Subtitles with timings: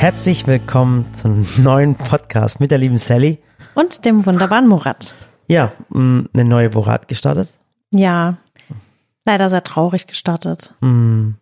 [0.00, 3.38] Herzlich willkommen zum neuen Podcast mit der lieben Sally.
[3.74, 5.12] Und dem wunderbaren Murat.
[5.46, 7.50] Ja, mh, eine Woche hat gestartet.
[7.90, 8.36] Ja,
[9.26, 10.72] leider sehr traurig gestartet.
[10.80, 11.32] Mm,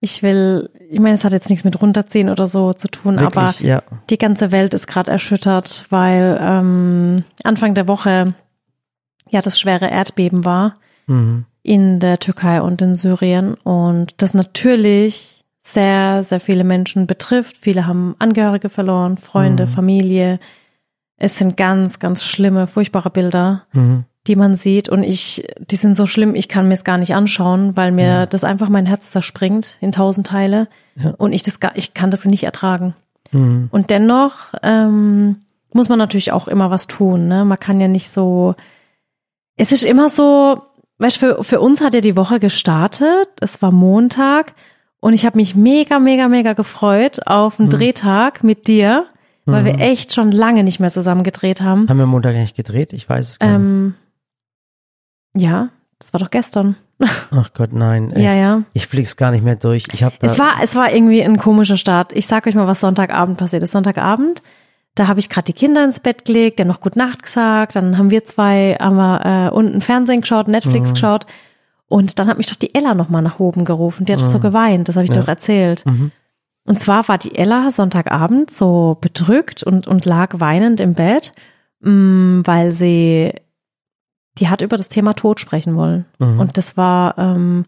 [0.00, 3.36] Ich will, ich meine, es hat jetzt nichts mit runterziehen oder so zu tun, wirklich,
[3.38, 3.82] aber ja.
[4.10, 8.34] die ganze Welt ist gerade erschüttert, weil ähm, Anfang der Woche
[9.30, 10.76] ja das schwere Erdbeben war
[11.06, 11.46] Mhm.
[11.62, 17.56] in der Türkei und in Syrien und das natürlich sehr, sehr viele Menschen betrifft.
[17.60, 19.70] Viele haben Angehörige verloren, Freunde, Mhm.
[19.70, 20.40] Familie.
[21.16, 23.64] Es sind ganz, ganz schlimme, furchtbare Bilder.
[23.72, 24.04] Mhm.
[24.26, 27.14] die man sieht und ich, die sind so schlimm, ich kann mir es gar nicht
[27.14, 31.10] anschauen, weil mir das einfach mein Herz zerspringt in tausend Teile Ja.
[31.18, 32.94] und ich das gar, ich kann das nicht ertragen.
[33.32, 33.68] Mhm.
[33.70, 35.40] Und dennoch ähm,
[35.74, 37.28] muss man natürlich auch immer was tun.
[37.28, 37.44] Ne?
[37.44, 38.54] Man kann ja nicht so.
[39.58, 40.62] Es ist immer so,
[41.00, 43.28] weißt du, für, für uns hat ja die Woche gestartet.
[43.42, 44.52] Es war Montag
[45.04, 49.06] und ich habe mich mega, mega, mega gefreut auf einen Drehtag mit dir,
[49.44, 51.86] weil wir echt schon lange nicht mehr zusammen gedreht haben.
[51.90, 52.94] Haben wir Montag eigentlich gedreht?
[52.94, 53.56] Ich weiß es gar nicht.
[53.56, 53.94] Ähm,
[55.36, 56.76] ja, das war doch gestern.
[57.30, 58.12] Ach Gott, nein.
[58.16, 58.62] Ich, Ja, ja.
[58.72, 59.84] ich flieg's gar nicht mehr durch.
[59.92, 60.26] Ich habe da.
[60.26, 62.14] Es war, es war irgendwie ein komischer Start.
[62.14, 63.72] Ich sag euch mal, was Sonntagabend passiert ist.
[63.72, 64.40] Sonntagabend,
[64.94, 67.98] da habe ich gerade die Kinder ins Bett gelegt, der noch Gute Nacht gesagt, dann
[67.98, 70.94] haben wir zwei, haben wir äh, unten Fernsehen geschaut, Netflix Mhm.
[70.94, 71.26] geschaut
[71.94, 74.04] und dann hat mich doch die Ella noch mal nach oben gerufen.
[74.04, 75.16] Die hat doch so geweint, das habe ich Mhm.
[75.16, 75.20] Ja.
[75.22, 75.86] doch erzählt.
[75.86, 76.10] Mhm.
[76.66, 81.30] Und zwar war die Ella Sonntagabend so bedrückt und, und lag weinend im Bett,
[81.80, 83.32] mh, weil sie,
[84.38, 86.04] die hat über das Thema Tod sprechen wollen.
[86.18, 86.40] Mhm.
[86.40, 87.64] Und das war, ähm,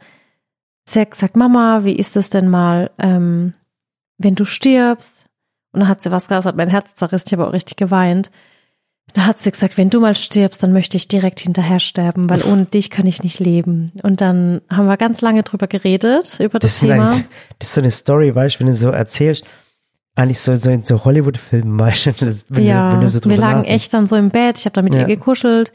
[0.87, 3.55] sie hat gesagt, Mama, wie ist es denn mal, ähm,
[4.19, 5.27] wenn du stirbst?
[5.73, 8.31] Und dann hat sie was gesagt, mein Herz zerrissen, ich habe auch richtig geweint.
[9.15, 12.43] Da hat sie gesagt, wenn du mal stirbst, dann möchte ich direkt hinterher sterben, weil
[12.43, 13.93] ohne dich kann ich nicht leben.
[14.03, 17.05] Und dann haben wir ganz lange drüber geredet, über das, das, Thema.
[17.07, 19.45] das ist so eine Story, weißt du, wenn du so erzählst,
[20.17, 22.12] eigentlich so, so in so Hollywood-Filmen, weißt du,
[22.51, 23.75] wenn, ja, du, wenn du so wir drüber lagen nachdenkst.
[23.84, 25.03] echt dann so im Bett, ich habe da mit Ja.
[25.03, 25.73] ihr gekuschelt.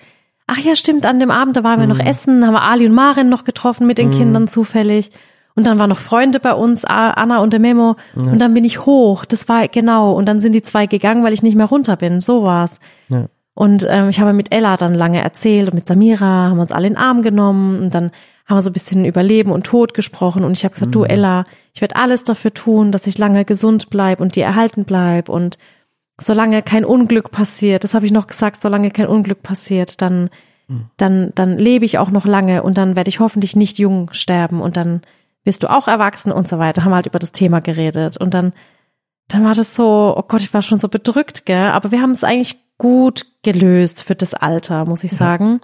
[0.47, 1.93] Ach ja, stimmt, an dem Abend, da waren wir Mhm.
[1.97, 5.09] noch essen, haben wir Ali und Marin noch getroffen mit den Kindern zufällig.
[5.55, 7.97] Und dann waren noch Freunde bei uns, Anna und der Memo.
[8.15, 10.13] Und dann bin ich hoch, das war genau.
[10.13, 12.21] Und dann sind die zwei gegangen, weil ich nicht mehr runter bin.
[12.21, 12.79] So war's.
[13.09, 13.27] Ja.
[13.53, 16.71] Und ähm, ich habe mit Ella dann lange erzählt und mit Samira haben wir uns
[16.71, 18.11] alle in den Arm genommen und dann
[18.47, 21.03] haben wir so ein bisschen über Leben und Tod gesprochen und ich habe gesagt, du
[21.03, 25.29] Ella, ich werde alles dafür tun, dass ich lange gesund bleib und dir erhalten bleib
[25.29, 25.57] und
[26.19, 30.29] solange kein Unglück passiert, das habe ich noch gesagt, solange kein Unglück passiert, dann
[30.95, 34.61] dann dann lebe ich auch noch lange und dann werde ich hoffentlich nicht jung sterben
[34.61, 35.01] und dann
[35.43, 36.83] wirst du auch erwachsen und so weiter.
[36.83, 38.53] Haben wir halt über das Thema geredet und dann
[39.27, 41.69] dann war das so, oh Gott, ich war schon so bedrückt, gell?
[41.71, 45.61] Aber wir haben es eigentlich gut gelöst für das Alter, muss ich sagen.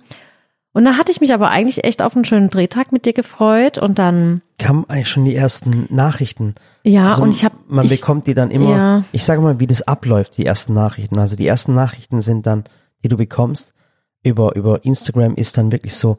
[0.72, 3.78] Und da hatte ich mich aber eigentlich echt auf einen schönen Drehtag mit dir gefreut
[3.78, 6.56] und dann, Kamen eigentlich schon die ersten Nachrichten.
[6.84, 9.04] ja, Also und ich habe, man ich, bekommt die dann immer, Ja.
[9.12, 11.18] ich sage mal, wie das abläuft, die ersten Nachrichten.
[11.20, 12.64] Also die ersten Nachrichten sind dann,
[13.04, 13.74] die du bekommst
[14.24, 16.18] über, über Instagram ist dann wirklich so,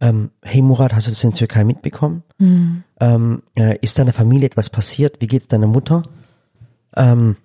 [0.00, 2.22] ähm, hey Murat, hast du das in der Türkei mitbekommen?
[2.38, 2.82] Hm.
[3.00, 5.16] Ähm, äh, ist deiner Familie etwas passiert?
[5.20, 6.02] Wie geht's deiner Mutter?
[6.96, 7.36] Ähm,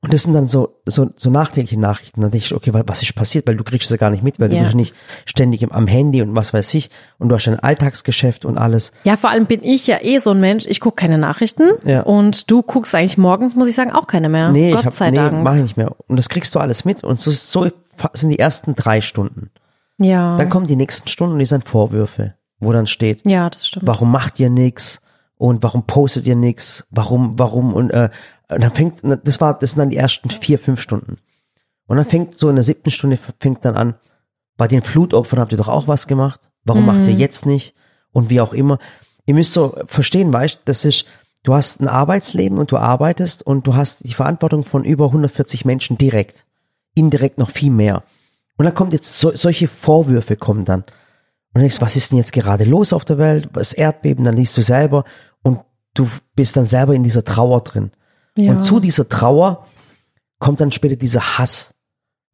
[0.00, 2.20] und das sind dann so, so, so nachträgliche Nachrichten.
[2.20, 3.48] Dann denke ich, okay, wa- was ist passiert?
[3.48, 4.58] Weil du kriegst es ja gar nicht mit, weil Ja.
[4.60, 6.88] du bist nicht ständig am Handy und was weiß ich.
[7.18, 8.92] Und du hast ein Alltagsgeschäft und alles.
[9.02, 12.02] ja, vor allem bin ich ja eh so ein Mensch, ich gucke keine Nachrichten Ja.
[12.02, 14.52] und du guckst eigentlich morgens, muss ich sagen, auch keine mehr.
[14.52, 15.42] Nee, Gott ich hab, sei nee, Dank.
[15.42, 15.90] mach ich nicht mehr.
[16.06, 17.02] Und das kriegst du alles mit.
[17.02, 17.66] Und so, so
[18.12, 19.50] sind die ersten drei Stunden.
[19.98, 23.66] Ja, Dann kommen die nächsten Stunden und die sind Vorwürfe, wo dann steht, ja, das
[23.66, 23.86] stimmt.
[23.86, 25.00] warum macht ihr nix
[25.36, 28.10] und warum postet ihr nix, warum, warum und, äh,
[28.48, 31.18] und dann fängt, das war, das sind dann die ersten vier, fünf Stunden.
[31.86, 33.94] Und dann fängt so in der siebten Stunde fängt dann an,
[34.56, 37.74] bei den Flutopfern habt ihr doch auch was gemacht, warum macht ihr jetzt nicht
[38.12, 38.78] und wie auch immer.
[39.26, 41.06] Ihr müsst so verstehen, weißt, das ist,
[41.44, 45.64] du hast ein Arbeitsleben und du arbeitest und du hast die Verantwortung von über 140
[45.64, 46.44] Menschen direkt,
[46.94, 48.02] indirekt noch viel mehr.
[48.58, 50.80] Und dann kommt jetzt so, solche Vorwürfe kommen dann.
[50.80, 50.88] Und
[51.54, 53.48] dann denkst du, was ist denn jetzt gerade los auf der Welt?
[53.54, 55.04] Das Erdbeben, dann liest du selber
[55.42, 55.60] und
[55.94, 57.90] du bist dann selber in dieser Trauer drin.
[58.36, 58.52] ja.
[58.52, 59.64] Und zu dieser Trauer
[60.38, 61.74] kommt dann später dieser Hass,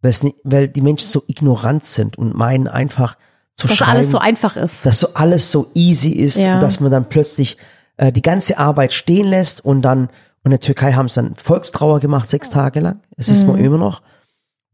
[0.02, 3.16] weil, es nicht, weil die Menschen so ignorant sind und meinen einfach
[3.56, 4.84] zu dass schreiben, alles so einfach ist.
[4.84, 6.54] dass so alles so easy ist Ja.
[6.56, 7.56] und dass man dann plötzlich
[7.96, 10.10] äh, die ganze Arbeit stehen lässt und dann, und
[10.46, 13.00] in der Türkei haben sie dann Volkstrauer gemacht, sechs Tage lang.
[13.16, 13.54] Es ist Mhm.
[13.56, 14.00] immer noch.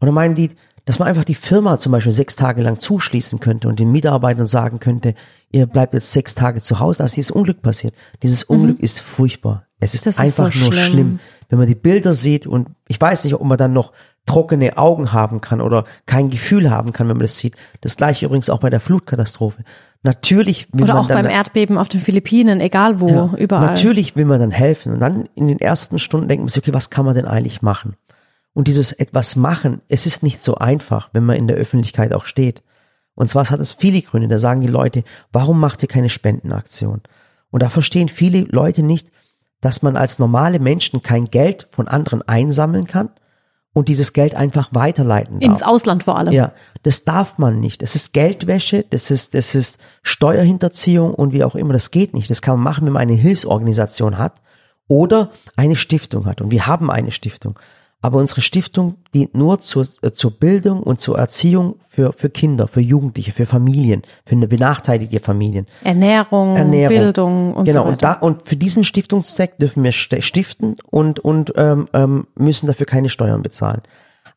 [0.00, 0.50] Und dann meinen die,
[0.90, 4.46] dass man einfach die Firma zum Beispiel sechs Tage lang zuschließen könnte und den Mitarbeitern
[4.46, 5.14] sagen könnte,
[5.52, 7.94] ihr bleibt jetzt sechs Tage zu Hause, als dieses Unglück passiert.
[8.24, 9.66] Dieses Unglück ist furchtbar.
[9.78, 10.10] Es ist Mhm.
[10.10, 10.92] Das ist einfach so nur schlimm.
[10.92, 11.20] schlimm.
[11.48, 13.92] wenn man die Bilder sieht und ich weiß nicht, ob man dann noch
[14.26, 17.54] trockene Augen haben kann oder kein Gefühl haben kann, wenn man das sieht.
[17.82, 19.62] Das gleiche übrigens auch bei der Flutkatastrophe.
[20.02, 23.66] Natürlich will Oder man auch dann, beim Erdbeben auf den Philippinen, egal wo, ja, überall.
[23.66, 26.74] Natürlich will man dann helfen und dann in den ersten Stunden denkt man sich, okay,
[26.74, 27.94] was kann man denn eigentlich machen?
[28.52, 32.24] Und dieses etwas machen, es ist nicht so einfach, wenn man in der Öffentlichkeit auch
[32.24, 32.62] steht.
[33.14, 34.28] Und zwar hat es viele Gründe.
[34.28, 37.02] Da sagen die Leute, warum macht ihr keine Spendenaktion?
[37.50, 39.10] Und da verstehen viele Leute nicht,
[39.60, 43.10] dass man als normale Menschen kein Geld von anderen einsammeln kann
[43.72, 45.50] und dieses Geld einfach weiterleiten darf.
[45.50, 46.32] Ins Ausland vor allem.
[46.32, 46.52] Ja,
[46.82, 47.82] das darf man nicht.
[47.82, 51.72] Das ist Geldwäsche, das ist, das ist Steuerhinterziehung und wie auch immer.
[51.72, 52.30] Das geht nicht.
[52.30, 54.40] Das kann man machen, wenn man eine Hilfsorganisation hat
[54.88, 56.40] oder eine Stiftung hat.
[56.40, 57.58] Und wir haben eine Stiftung.
[58.02, 62.66] Aber unsere Stiftung dient nur zur, äh, zur Bildung und zur Erziehung für, für Kinder,
[62.66, 65.66] für Jugendliche, für Familien, für eine benachteiligte Familien.
[65.84, 66.96] Ernährung, Ernährung.
[66.96, 67.92] Bildung und genau, so weiter.
[67.92, 72.66] und da und für diesen Stiftungszweck dürfen wir st- stiften und und ähm, ähm, müssen
[72.68, 73.82] dafür keine Steuern bezahlen.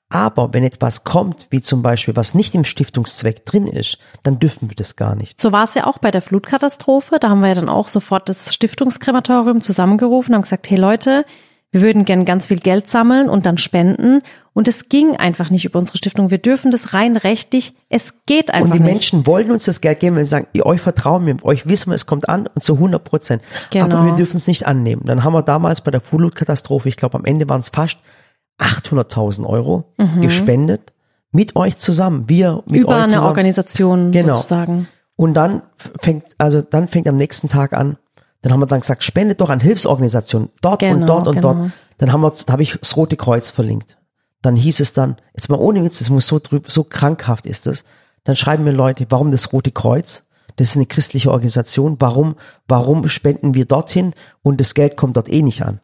[0.09, 4.69] Aber wenn etwas kommt, wie zum Beispiel was nicht im Stiftungszweck drin ist, dann dürfen
[4.69, 5.41] wir das gar nicht.
[5.41, 7.17] So war es ja auch bei der Flutkatastrophe.
[7.19, 11.25] Da haben wir ja dann auch sofort das Stiftungskrematorium zusammengerufen, haben gesagt, hey Leute,
[11.73, 14.21] wir würden gern ganz viel Geld sammeln und dann spenden.
[14.53, 16.29] Und es ging einfach nicht über unsere Stiftung.
[16.29, 17.73] Wir dürfen das rein rechtlich.
[17.89, 18.91] Es geht einfach Und die nicht.
[18.91, 21.89] Menschen wollen uns das Geld geben, wenn sie sagen, ihr euch vertrauen wir, euch wissen
[21.89, 23.41] wir, es kommt an und zu 100 Prozent.
[23.71, 23.85] Genau.
[23.97, 25.01] Aber wir dürfen es nicht annehmen.
[25.05, 27.97] Dann haben wir damals bei der Flutkatastrophe, ich glaube am Ende waren es fast
[28.61, 30.93] 800.000 Euro gespendet
[31.31, 32.25] mit euch zusammen.
[32.27, 32.75] Wir mit Mhm.
[32.81, 33.27] über euch eine zusammen.
[33.27, 34.35] Organisation Genau.
[34.35, 34.87] sozusagen.
[35.15, 35.61] Und dann
[36.01, 37.97] fängt, also dann fängt am nächsten Tag an,
[38.43, 41.53] dann haben wir dann gesagt, spendet doch an Hilfsorganisationen, dort und Genau, dort und genau.
[41.55, 41.71] dort.
[41.97, 43.97] Dann haben wir, da habe ich das Rote Kreuz verlinkt.
[44.41, 47.65] Dann hieß es dann, jetzt mal ohne Witz, das muss so drüber, so krankhaft ist
[47.65, 47.85] das.
[48.25, 50.25] Dann schreiben mir Leute, warum das Rote Kreuz?
[50.57, 51.95] Das ist eine christliche Organisation.
[51.99, 52.35] Warum,
[52.67, 54.13] warum spenden wir dorthin
[54.43, 55.79] und das Geld kommt dort eh nicht an?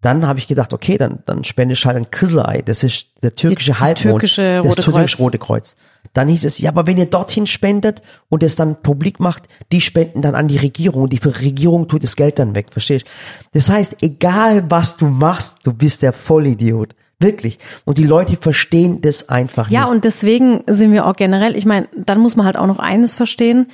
[0.00, 2.62] Dann habe ich gedacht, okay, dann, dann spende ich halt ein Kisselei.
[2.62, 4.02] Das ist der türkische das Halbmond.
[4.02, 5.24] türkische das Rote türkische Kreuz.
[5.24, 5.76] Rote Kreuz.
[6.12, 9.80] Dann hieß es, ja, aber wenn ihr dorthin spendet und es dann publik macht, die
[9.80, 13.06] spenden dann an die Regierung und die Regierung tut das Geld dann weg, verstehst?
[13.52, 16.94] Das heißt, egal was du machst, du bist der Vollidiot.
[17.20, 17.58] Wirklich.
[17.84, 19.90] Und die Leute verstehen das einfach Ja, nicht.
[19.90, 23.14] und deswegen sind wir auch generell, ich meine, dann muss man halt auch noch eines
[23.14, 23.66] verstehen,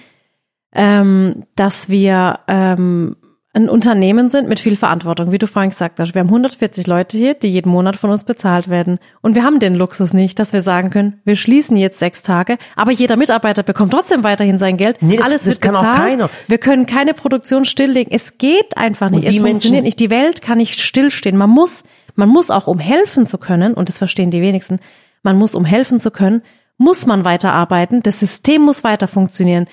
[0.74, 3.16] ähm, dass wir ähm,
[3.56, 6.14] ein Unternehmen sind mit viel Verantwortung, wie du vorhin gesagt hast.
[6.14, 8.98] Wir haben 140 Leute hier, die jeden Monat von uns bezahlt werden.
[9.22, 12.58] Und wir haben den Luxus nicht, dass wir sagen können, wir schließen jetzt sechs Tage,
[12.76, 14.98] aber jeder Mitarbeiter bekommt trotzdem weiterhin sein Geld.
[15.00, 16.10] Nee, das- Alles das wird kann auch bezahlt.
[16.10, 16.30] keiner.
[16.46, 18.12] Wir können keine Produktion stilllegen.
[18.14, 19.20] Es geht einfach nicht.
[19.20, 20.00] Und es funktioniert Menschen- nicht.
[20.00, 21.36] Die Welt kann nicht stillstehen.
[21.38, 21.82] Man muss,
[22.14, 24.80] man muss auch, um helfen zu können, und das verstehen die wenigsten,
[25.22, 26.42] man muss, um helfen zu können,
[26.78, 28.02] muss man weiterarbeiten.
[28.02, 29.66] Das System muss weiter funktionieren.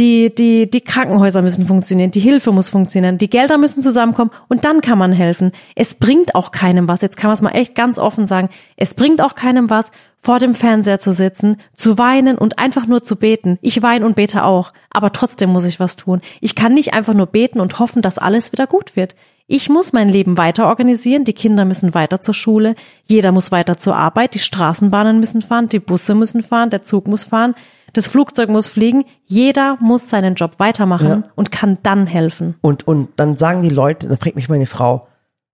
[0.00, 4.64] Die, die, die Krankenhäuser müssen funktionieren, die Hilfe muss funktionieren, die Gelder müssen zusammenkommen und
[4.64, 5.52] dann kann man helfen.
[5.76, 8.94] Es bringt auch keinem was, jetzt kann man es mal echt ganz offen sagen, es
[8.94, 13.16] bringt auch keinem was, vor dem Fernseher zu sitzen, zu weinen und einfach nur zu
[13.16, 13.58] beten.
[13.60, 16.22] Ich weine und bete auch, aber trotzdem muss ich was tun.
[16.40, 19.14] Ich kann nicht einfach nur beten und hoffen, dass alles wieder gut wird.
[19.46, 22.74] Ich muss mein Leben weiter organisieren, die Kinder müssen weiter zur Schule,
[23.04, 27.06] jeder muss weiter zur Arbeit, die Straßenbahnen müssen fahren, die Busse müssen fahren, der Zug
[27.06, 27.54] muss fahren,
[27.94, 29.04] das Flugzeug muss fliegen.
[29.24, 31.22] Jeder muss seinen Job weitermachen Ja.
[31.34, 32.56] und kann dann helfen.
[32.60, 35.06] Und, und dann sagen die Leute, dann fragt mich meine Frau,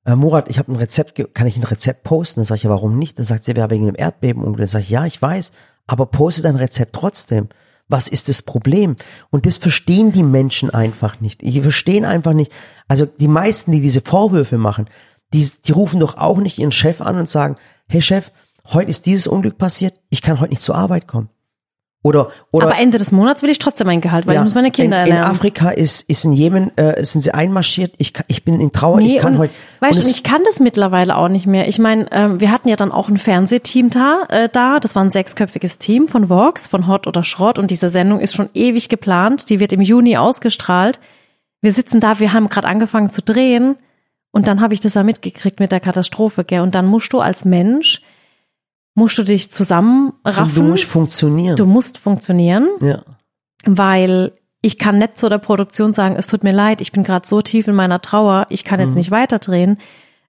[0.04, 2.40] äh, Murat, ich habe ein Rezept, kann ich ein Rezept posten?
[2.40, 3.18] Dann sage ich, ja, warum nicht?
[3.18, 4.42] Dann sagt sie, ja, wegen dem Erdbeben.
[4.42, 5.52] Und dann sage ich, ja, ich weiß,
[5.86, 7.48] aber poste dein Rezept trotzdem.
[7.88, 8.96] Was ist das Problem?
[9.30, 11.40] Und das verstehen die Menschen einfach nicht.
[11.42, 12.52] Die verstehen einfach nicht.
[12.86, 14.86] Also die meisten, die diese Vorwürfe machen,
[15.32, 17.56] die, die rufen doch auch nicht ihren Chef an und sagen,
[17.88, 18.30] hey Chef,
[18.72, 21.28] heute ist dieses Unglück passiert, ich kann heute nicht zur Arbeit kommen.
[22.02, 24.70] Oder, oder Aber Ende des Monats will ich trotzdem ein Gehalt, weil ich muss meine
[24.70, 25.36] Kinder in, in ernähren.
[25.36, 27.92] Afrika ist, ist in Jemen, äh, sind sie einmarschiert.
[27.98, 29.52] Ich, ich bin in Trauer, Nee, ich kann und, heute.
[29.80, 31.68] weißt du, ich kann das mittlerweile auch nicht mehr.
[31.68, 34.80] Ich meine, ähm, wir hatten ja dann auch ein Fernsehteam da, äh, da.
[34.80, 37.58] Das war ein sechsköpfiges Team von Vox, von Hot oder Schrott.
[37.58, 39.50] Und diese Sendung ist schon ewig geplant.
[39.50, 41.00] Die wird im Juni ausgestrahlt.
[41.60, 43.76] Wir sitzen da, wir haben gerade angefangen zu drehen.
[44.30, 46.60] Und dann habe ich das ja mitgekriegt mit der Katastrophe, gell?
[46.60, 48.00] Und dann musst du als Mensch,
[48.94, 50.44] musst du dich zusammenraffen.
[50.44, 51.56] und du musst funktionieren.
[51.56, 53.02] du musst funktionieren ja.
[53.64, 54.32] weil
[54.62, 57.40] ich kann nicht zu der Produktion sagen, es tut mir leid, ich bin gerade so
[57.40, 59.78] tief in meiner Trauer, ich kann jetzt nicht weiterdrehen.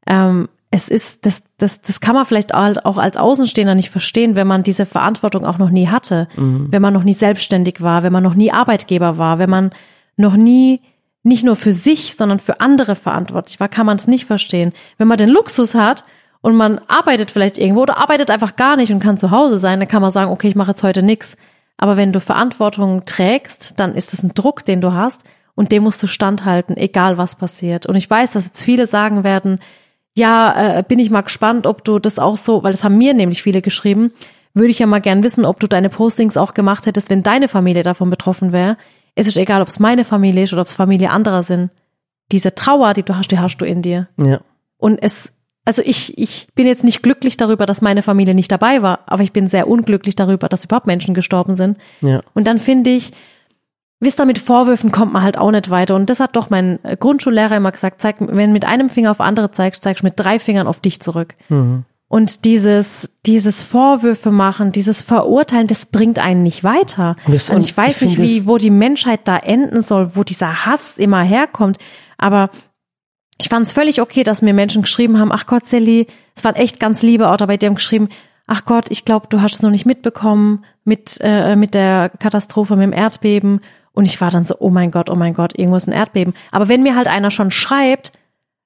[0.08, 4.38] Ähm, es ist, das, das, das kann man vielleicht halt auch als Außenstehender nicht verstehen,
[4.38, 8.14] wenn man diese Verantwortung auch noch nie hatte, wenn man noch nie selbstständig war, wenn
[8.14, 9.72] man noch nie Arbeitgeber war, wenn man
[10.16, 10.80] noch nie
[11.24, 14.72] nicht nur für sich, sondern für andere verantwortlich war, kann man es nicht verstehen.
[14.98, 16.04] Wenn man den Luxus hat
[16.42, 19.80] und man arbeitet vielleicht irgendwo oder arbeitet einfach gar nicht und kann zu Hause sein,
[19.80, 21.38] dann kann man sagen, okay, ich mache jetzt heute nichts.
[21.78, 25.22] Aber wenn du Verantwortung trägst, dann ist es ein Druck, den du hast
[25.56, 27.86] und dem musst du standhalten, egal was passiert.
[27.86, 29.60] Und ich weiß, dass jetzt viele sagen werden,
[30.16, 33.14] ja, äh, bin ich mal gespannt, ob du das auch so, weil das haben mir
[33.14, 34.12] nämlich viele geschrieben,
[34.54, 37.48] würde ich ja mal gern wissen, ob du deine Postings auch gemacht hättest, wenn deine
[37.48, 38.78] Familie davon betroffen wäre.
[39.16, 41.72] Es ist egal, ob es meine Familie ist oder ob es Familie anderer sind.
[42.32, 44.08] Diese Trauer, die du hast, die hast du in dir.
[44.18, 44.42] Ja.
[44.78, 45.32] Und es,
[45.66, 49.24] also ich, ich bin jetzt nicht glücklich darüber, dass meine Familie nicht dabei war, aber
[49.24, 51.78] ich bin sehr unglücklich darüber, dass überhaupt Menschen gestorben sind.
[52.02, 52.22] Ja.
[52.34, 53.12] Und dann finde ich,
[54.00, 55.96] wisst ihr, mit Vorwürfen kommt man halt auch nicht weiter.
[55.96, 59.52] Und das hat doch mein Grundschullehrer immer gesagt, zeig, wenn mit einem Finger auf andere
[59.52, 61.36] zeigst, zeigst du mit drei Fingern auf dich zurück.
[61.50, 61.86] Mhm.
[62.08, 67.16] Und dieses, dieses Vorwürfe machen, dieses Verurteilen, das bringt einen nicht weiter.
[67.26, 70.98] Und ich weiß ich nicht, wie, wo die Menschheit da enden soll, wo dieser Hass
[70.98, 71.78] immer herkommt.
[72.18, 72.50] Aber
[73.42, 76.56] ich fand es völlig okay, dass mir Menschen geschrieben haben, ach Gott, Sally, es waren
[76.56, 78.10] echt ganz liebe auch dabei, die haben geschrieben,
[78.48, 82.76] ach Gott, ich glaube, du hast es noch nicht mitbekommen mit, äh, mit der Katastrophe,
[82.76, 83.62] mit dem Erdbeben.
[83.94, 86.34] Und ich war dann so, oh mein Gott, oh mein Gott, irgendwo ist ein Erdbeben.
[86.52, 88.12] Aber wenn mir halt einer schon schreibt,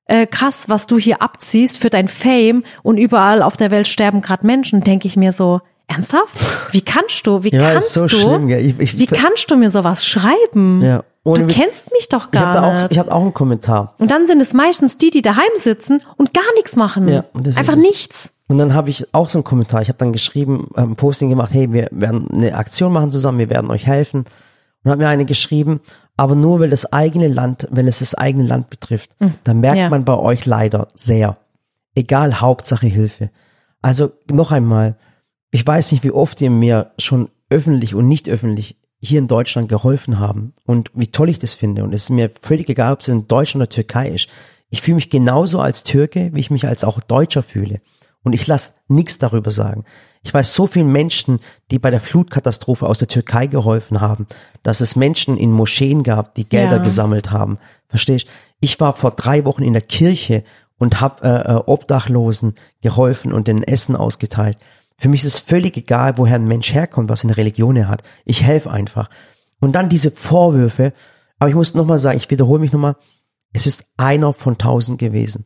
[0.07, 4.21] äh, krass, was du hier abziehst für dein Fame und überall auf der Welt sterben
[4.21, 6.73] gerade Menschen, denke ich mir so, ernsthaft?
[6.73, 8.63] Wie kannst du, wie Ja, kannst so du, schlimm, gell?
[8.65, 10.81] Ich- ich- wie kannst du mir sowas schreiben?
[10.83, 11.03] Ja.
[11.25, 12.91] Ohne du kennst mich doch Ich habe gar da auch, nicht.
[12.91, 13.95] ich hab auch einen Kommentar.
[13.97, 17.07] Und dann sind es meistens die, die daheim sitzen und gar nichts machen.
[17.07, 18.29] Ja, Einfach nichts.
[18.47, 19.81] Und dann habe ich auch so einen Kommentar.
[19.81, 23.39] Ich habe dann geschrieben, ähm, ein Posting gemacht, hey, wir werden eine Aktion machen zusammen,
[23.39, 24.25] wir werden euch helfen.
[24.83, 25.81] Und hat mir eine geschrieben,
[26.15, 29.77] aber nur weil das eigene Land, wenn es das eigene Land betrifft, dann merkt.
[29.79, 29.89] Ja.
[29.89, 31.37] man bei euch leider sehr.
[31.95, 33.31] Egal, Hauptsache Hilfe.
[33.81, 34.95] Also noch einmal,
[35.49, 39.69] ich weiß nicht, wie oft ihr mir schon öffentlich und nicht öffentlich hier in Deutschland
[39.69, 41.83] geholfen haben und wie toll ich das finde.
[41.83, 44.27] Und es ist mir völlig egal, ob es in Deutschland oder Türkei ist.
[44.69, 47.79] Ich fühle mich genauso als Türke, wie ich mich als auch Deutscher fühle.
[48.23, 49.83] Und ich lasse nichts darüber sagen.
[50.23, 54.25] Ich weiß so vielen Menschen, die bei der Flutkatastrophe aus der Türkei geholfen haben,
[54.63, 56.83] dass es Menschen in Moscheen gab, die Gelder Ja.
[56.83, 57.59] gesammelt haben.
[57.87, 58.27] Verstehst?
[58.59, 60.43] Ich war vor drei Wochen in der Kirche
[60.79, 64.57] und habe äh, äh, Obdachlosen geholfen und den Essen ausgeteilt.
[64.97, 68.03] Für mich ist es völlig egal, woher ein Mensch herkommt, was eine Religion er hat.
[68.23, 69.09] Ich helfe einfach.
[69.59, 70.93] Und dann diese Vorwürfe.
[71.39, 72.95] Aber ich muss nochmal sagen, ich wiederhole mich nochmal.
[73.51, 75.45] Es ist einer von tausend gewesen.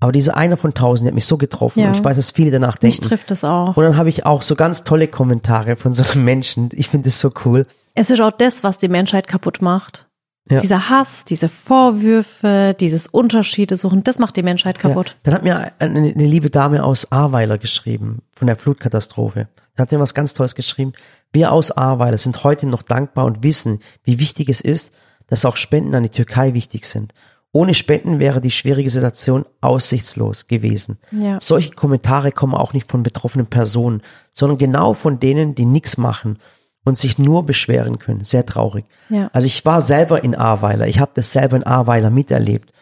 [0.00, 1.80] Aber dieser einer von tausend der hat mich so getroffen.
[1.80, 1.88] Ja.
[1.88, 3.08] Und ich weiß, dass viele danach Mich denken.
[3.08, 3.76] trifft es auch.
[3.76, 6.68] Und dann habe ich auch so ganz tolle Kommentare von so einem Menschen.
[6.72, 7.66] Ich finde das so cool.
[7.94, 10.08] Es ist auch das, was die Menschheit kaputt macht.
[10.50, 10.60] Ja.
[10.60, 15.10] Dieser Hass, diese Vorwürfe, dieses Unterschiede suchen, das macht die Menschheit kaputt.
[15.10, 15.14] Ja.
[15.22, 19.48] Dann hat mir eine, eine liebe Dame aus Ahrweiler geschrieben, von der Flutkatastrophe.
[19.74, 20.92] Da hat mir was ganz Tolles geschrieben.
[21.32, 24.92] Wir aus Ahrweiler sind heute noch dankbar und wissen, wie wichtig es ist,
[25.28, 27.14] dass auch Spenden an die Türkei wichtig sind.
[27.50, 30.98] Ohne Spenden wäre die schwierige Situation aussichtslos gewesen.
[31.12, 31.38] Ja.
[31.40, 36.38] Solche Kommentare kommen auch nicht von betroffenen Personen, sondern genau von denen, die nichts machen
[36.84, 38.24] und sich nur beschweren können.
[38.24, 38.84] Sehr traurig.
[39.08, 39.30] Ja.
[39.32, 40.86] Also ich war selber in Ahrweiler.
[40.86, 42.72] Ich habe das selber in Ahrweiler miterlebt.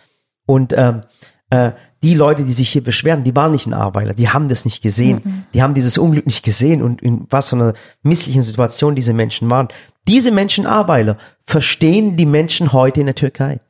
[0.46, 1.02] Und ähm,
[1.50, 4.64] äh, die Leute, die sich hier beschweren, die waren nicht in Ahrweiler, die haben das
[4.64, 5.44] nicht gesehen.
[5.54, 9.48] Die haben dieses Unglück nicht gesehen und in was für einer misslichen Situation diese Menschen
[9.50, 9.68] waren.
[10.08, 11.16] Diese Menschen Ahrweiler
[11.46, 13.60] verstehen die Menschen heute in der Türkei.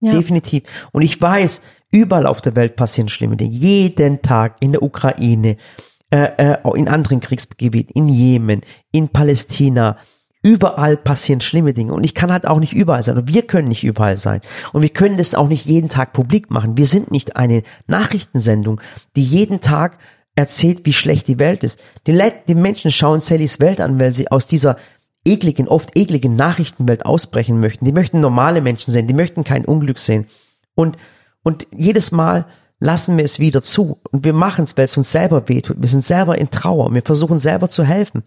[0.00, 0.12] Ja.
[0.12, 0.62] Definitiv.
[0.92, 3.54] Und ich weiß, überall auf der Welt passieren schlimme Dinge.
[3.54, 5.56] Jeden Tag in der Ukraine,
[6.10, 8.60] äh, äh, in anderen Kriegsgebieten, in Jemen,
[8.92, 9.96] in Palästina.
[10.42, 11.94] Überall passieren schlimme Dinge.
[11.94, 13.16] Und ich kann halt auch nicht überall sein.
[13.16, 14.42] Und wir können nicht überall sein.
[14.72, 16.76] Und wir können das auch nicht jeden Tag publik machen.
[16.76, 18.80] Wir sind nicht eine Nachrichtensendung,
[19.16, 19.98] die jeden Tag
[20.36, 21.80] erzählt, wie schlecht die Welt ist.
[22.06, 24.76] Die, Le die Menschen schauen Sallys Welt an, weil sie aus dieser
[25.24, 27.84] ekligen, oft ekligen Nachrichtenwelt ausbrechen möchten.
[27.84, 30.26] Die möchten normale Menschen sehen, die möchten kein Unglück sehen.
[30.74, 30.96] Und,
[31.42, 32.46] und jedes Mal
[32.80, 33.98] lassen wir es wieder zu.
[34.10, 35.76] Und wir machen es, weil es uns selber wehtut.
[35.80, 36.92] Wir sind selber in Trauer.
[36.92, 38.22] Wir versuchen selber zu helfen.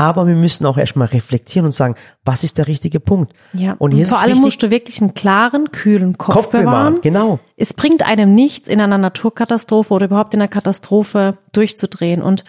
[0.00, 3.32] Aber wir müssen auch erstmal reflektieren und sagen, was ist der richtige Punkt?
[3.52, 3.72] Ja.
[3.78, 6.64] Und Und, vor allem wichtig, musst du wirklich einen klaren, kühlen Kopf, Kopf bewahren.
[6.66, 7.00] bewahren.
[7.02, 7.40] Genau.
[7.56, 12.22] Es bringt einem nichts, in einer Naturkatastrophe oder überhaupt in einer Katastrophe durchzudrehen.
[12.22, 12.44] Und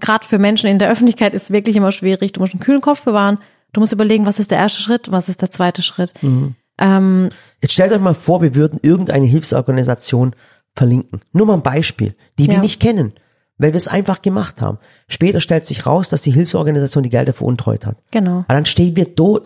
[0.00, 2.32] gerade für Menschen in der Öffentlichkeit ist es wirklich immer schwierig.
[2.32, 3.38] Du musst einen kühlen Kopf bewahren.
[3.72, 6.14] Du musst überlegen, was ist der erste Schritt, was ist der zweite Schritt.
[6.20, 6.56] Mhm.
[6.80, 7.28] Ähm,
[7.62, 10.34] Jetzt stellt euch mal vor, wir würden irgendeine Hilfsorganisation
[10.74, 11.20] verlinken.
[11.32, 12.60] Nur mal ein Beispiel, die wir Ja.
[12.60, 13.12] nicht kennen,
[13.58, 14.78] weil wir es einfach gemacht haben.
[15.08, 17.98] Später stellt sich raus, dass die Hilfsorganisation die Gelder veruntreut hat.
[18.10, 18.38] genau.
[18.48, 19.40] Aber dann stehen wir do,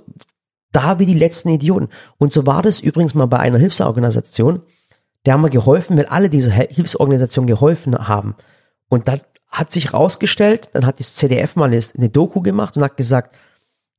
[0.70, 1.88] da wie die letzten Idioten.
[2.18, 4.62] Und so war das übrigens mal bei einer Hilfsorganisation.
[5.26, 8.34] Der haben wir geholfen, weil alle dieser Hel- Hilfsorganisation geholfen haben.
[8.88, 12.82] Und dann hat sich rausgestellt, dann hat das ZDF mal eine eine Doku gemacht und
[12.82, 13.34] hat gesagt,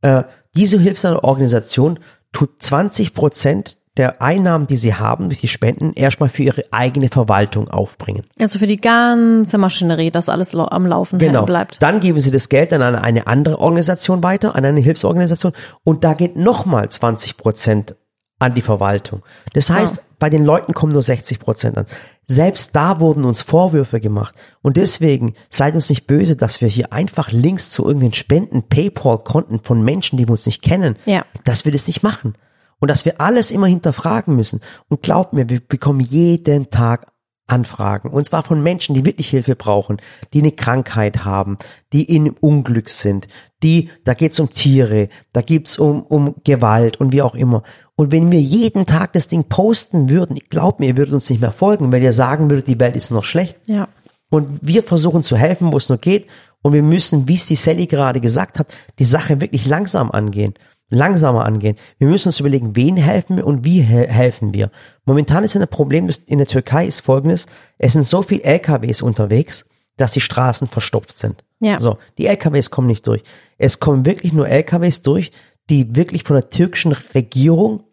[0.01, 0.23] äh,
[0.55, 1.99] diese Hilfsorganisation
[2.35, 7.07] tut 20 Prozent der Einnahmen, die sie haben durch die Spenden, erstmal für ihre eigene
[7.07, 8.25] Verwaltung aufbringen.
[8.37, 11.45] Also für die ganze Maschinerie, dass alles am Laufen Genau.
[11.45, 11.81] bleibt.
[11.81, 15.53] Dann geben sie das Geld dann an eine andere Organisation weiter, an eine Hilfsorganisation
[15.85, 17.95] und da geht nochmal 20 Prozent
[18.37, 19.23] an die Verwaltung.
[19.53, 20.03] Das heißt, Wow.
[20.19, 21.85] bei den Leuten kommen nur 60 Prozent an.
[22.27, 24.33] Selbst da wurden uns Vorwürfe gemacht.
[24.61, 29.59] Und deswegen seid uns nicht böse, dass wir hier einfach Links zu irgendwelchen Spenden, Paypal-Konten
[29.59, 31.23] von Menschen, die wir uns nicht kennen, Ja.
[31.43, 32.35] dass wir das nicht machen.
[32.79, 34.59] Und dass wir alles immer hinterfragen müssen.
[34.89, 37.07] Und glaubt mir, wir bekommen jeden Tag
[37.47, 38.09] Anfragen.
[38.09, 39.97] Und zwar von Menschen, die wirklich Hilfe brauchen,
[40.33, 41.57] die eine Krankheit haben,
[41.93, 43.27] die in Unglück sind,
[43.61, 47.63] die, da geht's um Tiere, da geht's um, um Gewalt und wie auch immer.
[47.95, 51.41] Und wenn wir jeden Tag das Ding posten würden, glaubt mir, ihr würdet uns nicht
[51.41, 53.57] mehr folgen, weil ihr sagen würdet, die Welt ist noch schlecht.
[53.65, 53.87] Ja.
[54.29, 56.27] Und wir versuchen zu helfen, wo es nur geht.
[56.61, 60.55] Und wir müssen, wie es die Sally gerade gesagt hat, die Sache wirklich langsam angehen.
[60.89, 61.77] Langsamer angehen.
[61.97, 64.69] Wir müssen uns überlegen, wen helfen wir und wie he helfen wir.
[65.05, 67.47] Momentan ist ein Problem in der Türkei ist folgendes.
[67.77, 69.65] Es sind so viele LKWs unterwegs,
[69.97, 71.43] dass die Straßen verstopft sind.
[71.59, 71.79] Ja.
[71.79, 73.23] So, die LKWs kommen nicht durch.
[73.57, 75.31] Es kommen wirklich nur LKWs durch,
[75.69, 77.83] die wirklich von der türkischen Regierung,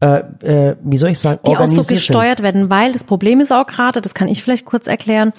[0.00, 1.96] äh, äh, wie soll ich sagen, die auch so organisiert sind.
[1.96, 5.32] gesteuert werden, weil das Problem ist auch gerade, das kann ich vielleicht kurz erklären,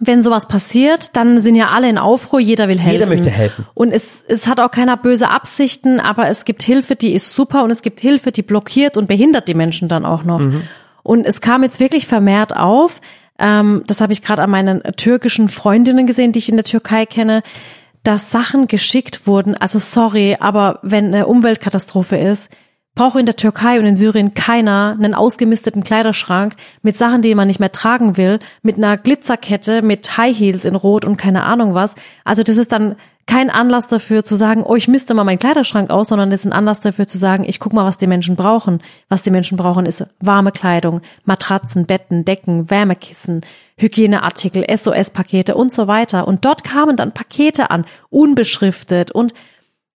[0.00, 2.92] wenn sowas passiert, dann sind ja alle in Aufruhr, jeder will helfen.
[2.92, 3.66] Jeder möchte helfen.
[3.74, 7.64] Und es, es hat auch keiner böse Absichten, aber es gibt Hilfe, die ist super
[7.64, 10.40] und es gibt Hilfe, die blockiert und behindert die Menschen dann auch noch.
[11.02, 13.00] Und es kam jetzt wirklich vermehrt auf,
[13.38, 17.06] ähm, das habe ich gerade an meinen türkischen Freundinnen gesehen, die ich in der Türkei
[17.06, 17.42] kenne,
[18.02, 19.54] dass Sachen geschickt wurden.
[19.54, 22.48] Also sorry, aber wenn eine Umweltkatastrophe ist,
[22.98, 27.46] braucht in der Türkei und in Syrien keiner einen ausgemisteten Kleiderschrank mit Sachen, die man
[27.46, 31.74] nicht mehr tragen will, mit einer Glitzerkette, mit High Heels in Rot und keine Ahnung
[31.74, 31.94] was.
[32.24, 35.90] Also das ist dann kein Anlass dafür zu sagen, oh, ich misste mal meinen Kleiderschrank
[35.90, 38.34] aus, sondern das ist ein Anlass dafür zu sagen, ich guck mal, was die Menschen
[38.34, 38.80] brauchen.
[39.08, 43.42] Was die Menschen brauchen, ist warme Kleidung, Matratzen, Betten, Decken, Wärmekissen,
[43.76, 46.26] Hygieneartikel, SOS-Pakete und so weiter.
[46.26, 49.34] Und dort kamen dann Pakete an, unbeschriftet und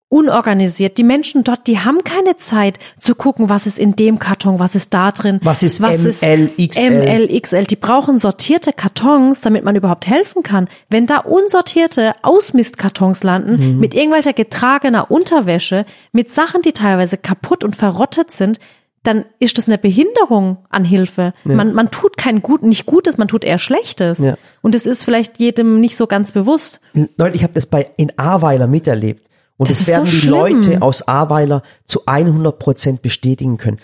[0.08, 0.96] unorganisiert.
[0.98, 4.74] Die Menschen dort, die haben keine Zeit zu gucken, was ist in dem Karton, was
[4.74, 5.38] ist da drin.
[5.42, 6.90] Was ist ML, XL?
[6.90, 7.64] ML, XL.
[7.64, 10.68] Die brauchen sortierte Kartons, damit man überhaupt helfen kann.
[10.88, 13.80] Wenn da unsortierte Ausmistkartons landen, Mhm.
[13.80, 18.58] mit irgendwelcher getragener Unterwäsche, mit Sachen, die teilweise kaputt und verrottet sind,
[19.04, 21.32] dann ist das eine Behinderung an Hilfe.
[21.44, 24.18] Man, man tut kein Gut, nicht Gutes, man tut eher Schlechtes.
[24.18, 24.36] Ja.
[24.60, 26.80] Und es ist vielleicht jedem nicht so ganz bewusst.
[27.16, 29.27] Leute, ich habe das bei in Ahrweiler miterlebt.
[29.58, 30.32] Und Das das, werden so die schlimm.
[30.34, 33.78] Leute aus Ahrweiler zu 100 Prozent bestätigen können.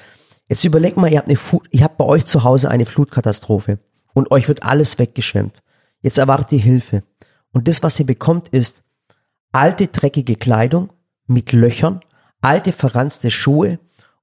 [0.48, 3.78] Jetzt überlegt mal, ihr habt, eine Flut, ihr habt bei euch zu Hause eine Flutkatastrophe
[4.14, 5.62] und euch wird alles weggeschwemmt.
[6.00, 7.02] Jetzt erwartet ihr Hilfe.
[7.52, 8.82] Und das, was ihr bekommt, ist
[9.52, 10.90] alte, dreckige Kleidung
[11.26, 12.00] mit Löchern,
[12.40, 13.78] alte, verranzte Schuhe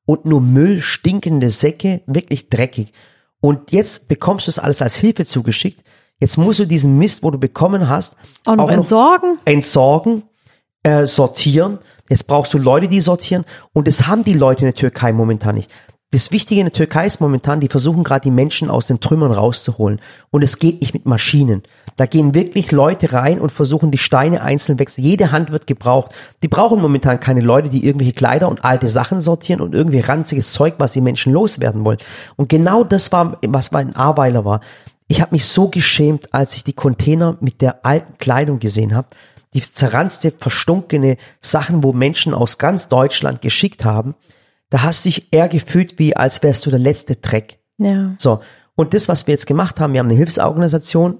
[0.06, 2.94] und nur Müll, stinkende Säcke, wirklich dreckig.
[3.42, 5.84] Und jetzt bekommst du es alles als Hilfe zugeschickt.
[6.20, 9.40] Jetzt musst du diesen Mist, wo du bekommen hast, Auch noch entsorgen.
[9.46, 10.24] entsorgen,
[10.84, 11.80] äh, sortieren.
[12.10, 13.46] Jetzt brauchst du Leute, die sortieren.
[13.74, 15.70] Und das haben die Leute in der Türkei momentan nicht.
[16.14, 19.32] Das Wichtige in der Türkei ist momentan, die versuchen gerade die Menschen aus den Trümmern
[19.32, 20.02] rauszuholen.
[20.30, 21.64] Und es geht nicht mit Maschinen.
[21.96, 25.06] Da gehen wirklich Leute rein und versuchen die Steine einzeln wechseln.
[25.06, 26.12] Jede Hand wird gebraucht.
[26.44, 30.52] Die brauchen momentan keine Leute, die irgendwelche Kleider und alte Sachen sortieren und irgendwie ranziges
[30.52, 32.00] Zeug, was die Menschen loswerden wollen.
[32.36, 34.60] Und genau das war, was mein Aweiler war.
[35.08, 39.08] Ich habe mich so geschämt, als ich die Container mit der alten Kleidung gesehen habe.
[39.54, 44.16] Die zerranzte, verstunkene Sachen, wo Menschen aus ganz Deutschland geschickt haben.
[44.70, 47.60] Da hast du dich eher gefühlt, wie als wärst du der letzte Dreck.
[47.78, 48.16] Ja.
[48.18, 48.42] So.
[48.76, 51.20] Und das, was wir jetzt gemacht haben, wir haben eine Hilfsorganisation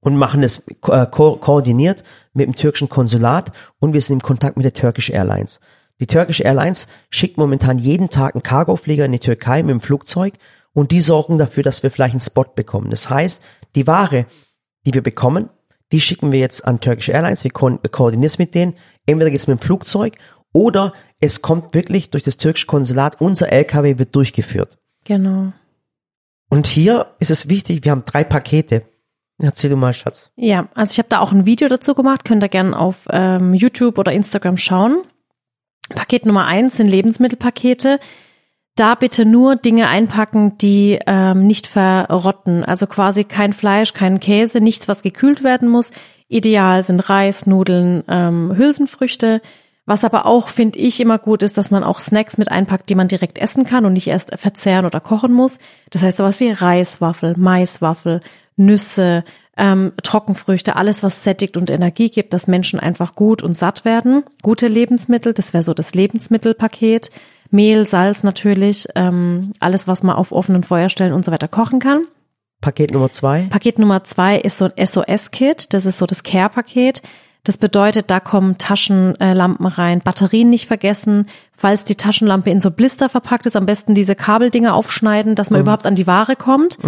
[0.00, 4.56] und machen das äh, ko koordiniert mit dem türkischen Konsulat und wir sind im Kontakt
[4.56, 5.60] mit der Turkish Airlines.
[6.00, 10.34] Die Turkish Airlines schickt momentan jeden Tag einen Cargoflieger in die Türkei mit dem Flugzeug
[10.72, 12.90] und die sorgen dafür, dass wir vielleicht einen Spot bekommen.
[12.90, 13.40] Das heißt,
[13.76, 14.26] die Ware,
[14.84, 15.48] die wir bekommen,
[15.92, 18.74] die schicken wir jetzt an Turkish Airlines, wir ko koordinieren es mit denen.
[19.06, 20.16] Entweder geht's mit dem Flugzeug
[20.52, 24.78] oder es kommt wirklich durch das türkische Konsulat, unser LKW wird durchgeführt.
[25.04, 25.52] Genau.
[26.48, 28.82] Und hier ist es wichtig, wir haben drei Pakete.
[29.38, 30.30] Erzähl du mal, Schatz.
[30.36, 33.52] Ja, also ich habe da auch ein Video dazu gemacht, könnt ihr gerne auf ähm,
[33.54, 35.02] YouTube oder Instagram schauen.
[35.90, 37.98] Paket Nummer eins sind Lebensmittelpakete.
[38.76, 42.64] Da bitte nur Dinge einpacken, die ähm, nicht verrotten.
[42.64, 45.92] Also quasi kein Fleisch, kein Käse, nichts, was gekühlt werden muss.
[46.28, 49.40] Ideal sind Reis, Nudeln, ähm, Hülsenfrüchte.
[49.86, 52.94] Was aber auch, finde ich, immer gut ist, dass man auch Snacks mit einpackt, die
[52.94, 55.58] man direkt essen kann und nicht erst verzehren oder kochen muss.
[55.90, 58.22] Das heißt sowas wie Reiswaffel, Maiswaffel,
[58.56, 59.24] Nüsse,
[59.56, 64.24] ähm, Trockenfrüchte, alles, was sättigt und Energie gibt, dass Menschen einfach gut und satt werden.
[64.42, 67.10] Gute Lebensmittel, das wäre so das Lebensmittelpaket.
[67.54, 72.04] Mehl, Salz natürlich, ähm, alles, was man auf offenen Feuerstellen und so weiter kochen kann.
[72.60, 73.46] Paket Nummer zwei.
[73.50, 77.02] Paket Nummer zwei ist so ein SOS-Kit, das ist so das Care-Paket.
[77.44, 81.26] Das bedeutet, da kommen Taschenlampen rein, Batterien nicht vergessen.
[81.52, 85.60] Falls die Taschenlampe in so Blister verpackt ist, am besten diese Kabeldinger aufschneiden, dass man
[85.60, 86.78] überhaupt an die Ware kommt.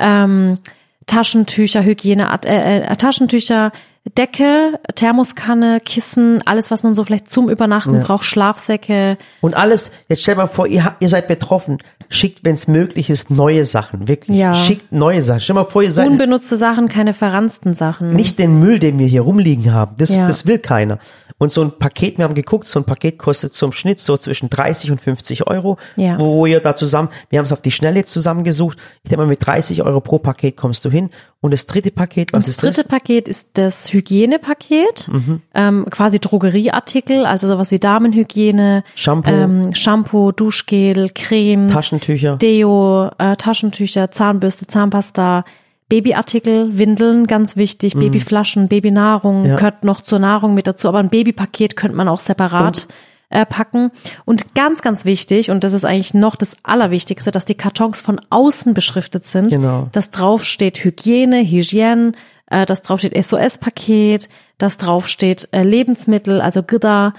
[0.00, 0.58] Ähm,
[1.06, 3.70] Taschentücher, Hygiene, äh, äh, Taschentücher,
[4.04, 9.16] Decke, Thermoskanne, Kissen, alles, was man so vielleicht zum Übernachten braucht, Schlafsäcke.
[9.40, 11.78] Und alles, jetzt stell mal vor, ihr, ihr seid betroffen.
[12.14, 14.08] Schickt, wenn es möglich ist, neue Sachen.
[14.08, 14.36] Wirklich.
[14.36, 14.54] Ja.
[14.54, 15.40] Schickt neue Sachen.
[15.40, 18.12] Stell mal vor, ihr seid Unbenutzte Sachen, keine verranzten Sachen.
[18.12, 19.96] nicht den Müll, den wir hier rumliegen haben.
[19.98, 20.26] Das, Ja.
[20.26, 20.98] das will keiner.
[21.36, 24.50] Und so ein Paket, wir haben geguckt, so ein Paket kostet zum Schnitt so zwischen
[24.50, 26.16] 30 und 50 Euro, Ja.
[26.18, 28.78] wo ihr da zusammen, wir haben es auf die Schnelle zusammengesucht.
[29.02, 31.10] Ich denke mal, mit 30 Euro pro Paket kommst du hin.
[31.40, 32.88] Und das dritte Paket, was das ist dritte das?
[32.88, 35.42] Paket ist das Hygienepaket, Mhm.
[35.54, 39.30] ähm, quasi Drogerieartikel, also sowas wie Damenhygiene, Shampoo.
[39.30, 42.03] ähm, Shampoo, Duschgel, Cremes, Taschentücher.
[42.36, 45.44] Deo, äh, Taschentücher, Zahnbürste, Zahnpasta,
[45.88, 49.48] Babyartikel, Windeln, ganz wichtig, Babyflaschen, Babynahrung Mhm.
[49.50, 49.56] Ja.
[49.56, 52.88] gehört noch zur Nahrung mit dazu, aber ein Babypaket könnte man auch separat
[53.30, 53.90] äh, packen.
[54.24, 58.20] Und ganz, ganz wichtig, und das ist eigentlich noch das Allerwichtigste, dass die Kartons von
[58.30, 59.88] außen beschriftet sind, Genau.
[59.92, 62.12] dass drauf steht Hygiene, Hygiene,
[62.50, 67.12] äh, dass drauf steht SOS-Paket, dass drauf steht äh, Lebensmittel, also Gida.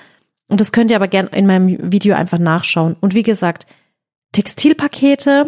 [0.48, 2.96] Und das könnt ihr aber gern in meinem Video einfach nachschauen.
[3.02, 3.66] Und wie gesagt,
[4.32, 5.48] Textilpakete,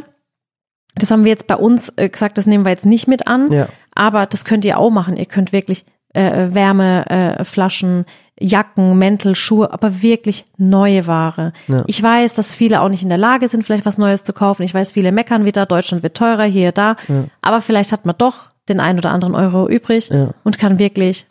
[0.96, 3.52] das haben wir jetzt bei uns äh, gesagt, das nehmen wir jetzt nicht mit an,
[3.52, 3.68] Ja.
[3.94, 5.18] aber das könnt ihr auch machen.
[5.18, 8.06] Ihr könnt wirklich äh, Wärmeflaschen, äh, Flaschen,
[8.40, 11.54] Jacken, Mäntel, Schuhe, aber wirklich neue Ware.
[11.68, 11.84] Ja.
[11.88, 14.64] Ich weiß, dass viele auch nicht in der Lage sind, vielleicht was Neues zu kaufen.
[14.64, 16.96] Ich weiß, viele meckern wieder, Deutschland wird teurer, hier, da.
[17.42, 20.32] Aber vielleicht hat man doch den ein oder anderen Euro übrig Ja.
[20.44, 21.28] und kann wirklich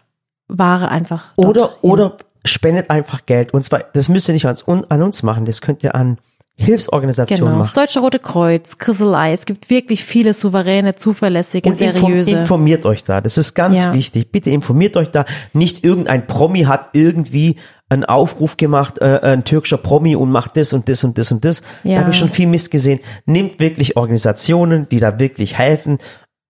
[0.48, 1.76] Ware einfach Oder, hin.
[1.82, 3.52] oder spendet einfach Geld.
[3.54, 6.18] Und zwar, das müsst ihr nicht an uns machen, das könnt ihr an
[6.58, 7.84] Hilfsorganisationen Genau, das machen.
[7.84, 12.30] Deutsche Rote Kreuz, Kriselei, es gibt wirklich viele souveräne, zuverlässige, Und seriöse.
[12.30, 13.20] informiert euch da.
[13.20, 13.92] Das ist ganz Ja.
[13.92, 14.32] wichtig.
[14.32, 15.26] Bitte informiert euch da.
[15.52, 17.56] Nicht irgendein Promi hat irgendwie
[17.90, 21.44] einen Aufruf gemacht, äh, ein türkischer Promi und macht das und das und das und
[21.44, 21.60] das.
[21.84, 21.96] Ja.
[21.96, 23.00] Da habe ich schon viel Mist gesehen.
[23.26, 25.98] Nehmt wirklich Organisationen, die da wirklich helfen.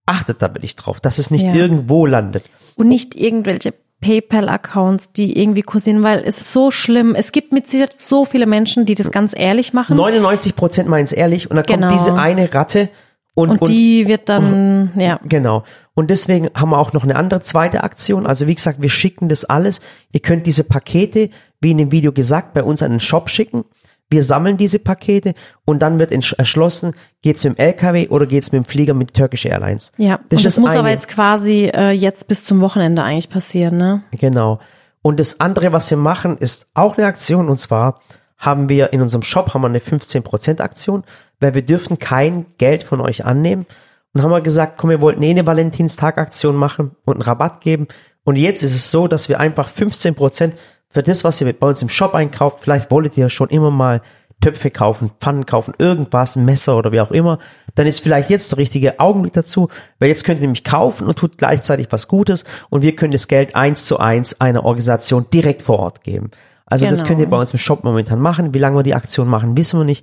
[0.07, 1.55] Achtet da wirklich drauf, dass es nicht Ja.
[1.55, 2.45] irgendwo landet.
[2.77, 7.15] und nicht irgendwelche PayPal-Accounts, die irgendwie kursieren, weil es ist so schlimm.
[7.15, 9.97] Es gibt mit Sicherheit so viele Menschen, die das ganz ehrlich machen.
[9.97, 11.89] 99 Prozent meinen es ehrlich und dann Genau.
[11.89, 12.89] kommt diese eine Ratte
[13.35, 15.63] und, und die wird dann, ja, Genau.
[15.95, 18.27] Und deswegen haben wir auch noch eine andere zweite Aktion.
[18.27, 19.81] Also wie gesagt, wir schicken das alles.
[20.13, 21.31] Ihr könnt diese Pakete,
[21.61, 23.65] wie in dem Video gesagt, bei uns an den Shop schicken.
[24.09, 28.65] Wir sammeln diese Pakete und dann wird erschlossen, geht's mit dem LKW oder geht's mit
[28.65, 29.93] dem Flieger mit Turkish Airlines.
[29.97, 30.21] ja.
[30.29, 30.81] Das und das ist muss eine.
[30.81, 34.03] aber jetzt quasi äh, jetzt bis zum Wochenende eigentlich passieren, ne?
[34.13, 34.61] Genau.
[35.03, 38.01] Und das andere, was wir machen, ist auch eine Aktion und zwar
[38.39, 41.05] haben wir in unserem Shop haben wir eine 15% Aktion,
[41.41, 43.67] weil wir dürfen kein Geld von euch annehmen
[44.13, 47.89] und haben wir gesagt, komm, wir wollten eh eine Valentinstag-Aktion machen und einen Rabatt geben
[48.25, 50.53] und jetzt ist es so, dass wir einfach 15%
[50.97, 54.01] für das, was ihr bei uns im Shop einkauft, vielleicht wolltet ihr schon immer mal
[54.41, 57.39] Töpfe kaufen, Pfannen kaufen, irgendwas, ein Messer oder wie auch immer,
[57.75, 61.19] dann ist vielleicht jetzt der richtige Augenblick dazu, weil jetzt könnt ihr nämlich kaufen und
[61.19, 65.61] tut gleichzeitig was Gutes und wir können das Geld eins zu eins einer Organisation direkt
[65.65, 66.31] vor Ort geben.
[66.65, 67.09] Also das Genau.
[67.09, 68.55] könnt ihr bei uns im Shop momentan machen.
[68.55, 70.03] Wie lange wir die Aktion machen, wissen wir nicht.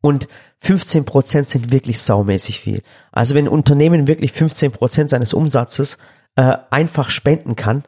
[0.00, 0.26] Und
[0.58, 2.82] 15 Prozent sind wirklich saumäßig viel.
[3.12, 5.98] Also wenn ein Unternehmen wirklich 15 Prozent seines Umsatzes
[6.34, 7.84] äh, einfach spenden kann,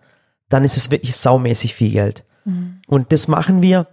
[0.48, 2.22] dann ist es wirklich saumäßig viel Geld.
[2.87, 3.87] Und das machen wir.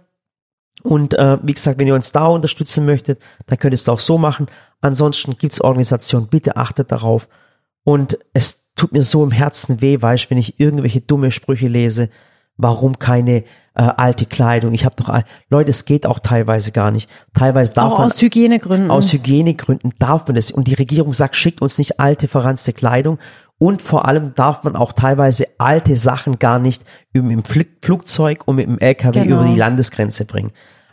[0.82, 4.00] Und äh, wie gesagt, wenn ihr uns da unterstützen möchtet, dann könnt ihr es auch
[4.00, 4.46] so machen.
[4.80, 7.28] Ansonsten gibt's Organisationen, bitte achtet darauf.
[7.84, 12.08] Und es tut mir so im Herzen weh, weißt, wenn ich irgendwelche dumme Sprüche lese,
[12.56, 14.74] warum keine äh, alte Kleidung.
[14.74, 17.08] Ich habe doch al- Leute, es geht auch teilweise gar nicht.
[17.34, 18.90] Teilweise darf Auch man aus Hygienegründen.
[18.90, 20.50] aus Hygienegründen darf man das.
[20.50, 23.18] Und die Regierung sagt, schickt uns nicht alte, verranzte Kleidung.
[23.62, 28.42] Und vor allem darf man auch teilweise alte Sachen gar nicht im, im Fl Flugzeug
[28.48, 29.36] und mit dem LKW Genau.
[29.42, 30.50] über die Landesgrenze bringen.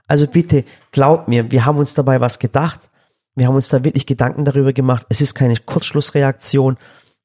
[0.08, 2.91] Also bitte, glaubt mir, wir haben uns dabei was gedacht.
[3.34, 5.08] Wir haben uns da wirklich Gedanken darüber gemacht.
[5.10, 6.77] Es ist keine Kurzschlussreaktion.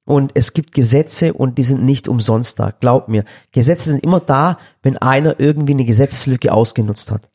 [0.06, 2.70] Und es gibt Gesetze und die sind nicht umsonst da.
[2.70, 3.26] Glaubt mir.
[3.52, 7.28] Gesetze sind immer da, wenn einer irgendwie eine Gesetzeslücke ausgenutzt hat.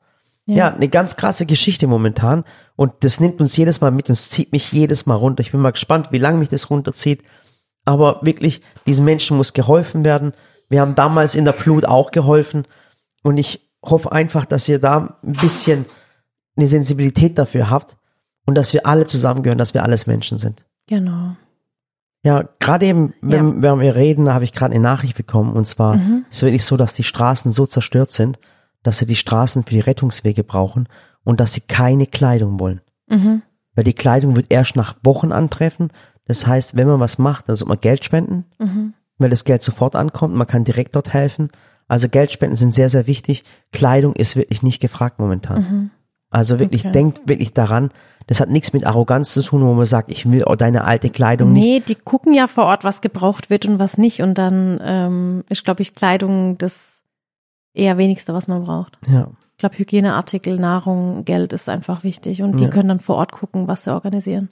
[0.47, 0.73] Ja.
[0.73, 2.43] eine ganz krasse Geschichte momentan.
[2.75, 5.41] Und das nimmt uns jedes Mal mit und es zieht mich jedes Mal runter.
[5.41, 7.23] Ich bin mal gespannt, wie lange mich das runterzieht.
[7.89, 10.33] Aber wirklich, diesen Menschen muss geholfen werden.
[10.69, 12.67] Wir haben damals in der Flut auch geholfen.
[13.23, 15.87] Und ich hoffe einfach, dass ihr da ein bisschen
[16.55, 17.97] eine Sensibilität dafür habt
[18.45, 20.65] und dass wir alle zusammengehören, dass wir alles Menschen sind.
[20.85, 21.35] Genau.
[22.21, 25.53] Ja, gerade eben, wenn, wenn wir reden, da habe ich gerade eine Nachricht bekommen.
[25.53, 28.37] Und zwar ist es wirklich so, dass die Straßen so zerstört sind,
[28.83, 30.87] dass sie die Straßen für die Rettungswege brauchen
[31.23, 32.81] und dass sie keine Kleidung wollen.
[33.07, 33.41] Mhm.
[33.73, 35.91] Weil die Kleidung wird erst nach Wochen antreffen.
[36.29, 38.45] Das heißt, wenn man was macht, dann sollte man Geld spenden.
[39.17, 41.49] weil das Geld sofort ankommt, man kann direkt dort helfen.
[41.89, 43.43] Also Geldspenden sind sehr, sehr wichtig.
[43.73, 45.91] Kleidung ist wirklich nicht gefragt momentan.
[46.29, 46.91] Also wirklich, Okay.
[46.93, 47.89] denkt wirklich daran,
[48.27, 51.51] das hat nichts mit Arroganz zu tun, wo man sagt, ich will deine alte Kleidung
[51.51, 51.63] nicht.
[51.63, 54.21] Nee, die gucken ja vor Ort, was gebraucht wird und was nicht.
[54.21, 57.01] Und dann ähm, ist, glaube ich, Kleidung das
[57.73, 58.97] eher wenigste, was man braucht.
[59.11, 59.31] Ja.
[59.53, 62.41] Ich glaube, Hygieneartikel, Nahrung, Geld ist einfach wichtig.
[62.43, 62.69] Und die Ja.
[62.69, 64.47] können dann vor Ort gucken, was sie organisieren.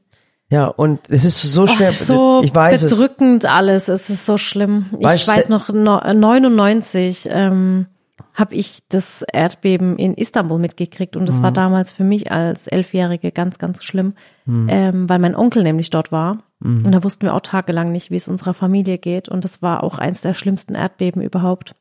[0.49, 1.89] Ja, und es ist so Oh, schwer.
[1.89, 2.91] es ist so ich weiß es.
[2.91, 3.89] bedrückend alles.
[3.89, 4.85] Es ist so schlimm.
[4.91, 7.87] Weißt ich weiß noch, no, 99 ähm,
[8.33, 11.15] habe ich das Erdbeben in Istanbul mitgekriegt.
[11.17, 11.27] Und Mhm.
[11.27, 14.13] das war damals für mich als Elfjährige ganz, ganz schlimm,
[14.45, 14.67] Mhm.
[14.69, 16.37] ähm, weil mein Onkel nämlich dort war.
[16.59, 19.29] Und da wussten wir auch tagelang nicht, wie es unserer Familie geht.
[19.29, 21.75] Und das war auch eins der schlimmsten Erdbeben überhaupt.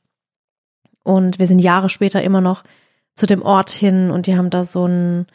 [1.03, 2.63] Und wir sind Jahre später immer noch
[3.15, 5.27] zu dem Ort hin und die haben da so ein,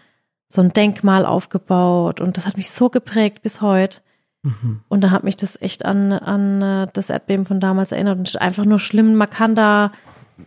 [0.52, 2.20] so ein Denkmal aufgebaut.
[2.22, 4.00] Und das hat mich so geprägt bis heute.
[4.44, 4.82] Mhm.
[4.90, 8.18] Und da hat mich das echt an, an äh, das Erdbeben von damals erinnert.
[8.18, 9.92] Und es ist einfach nur schlimm, man kann da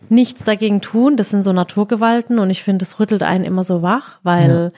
[0.08, 1.16] nichts dagegen tun.
[1.16, 4.72] Das sind so Naturgewalten und ich finde, das rüttelt einen immer so wach, weil,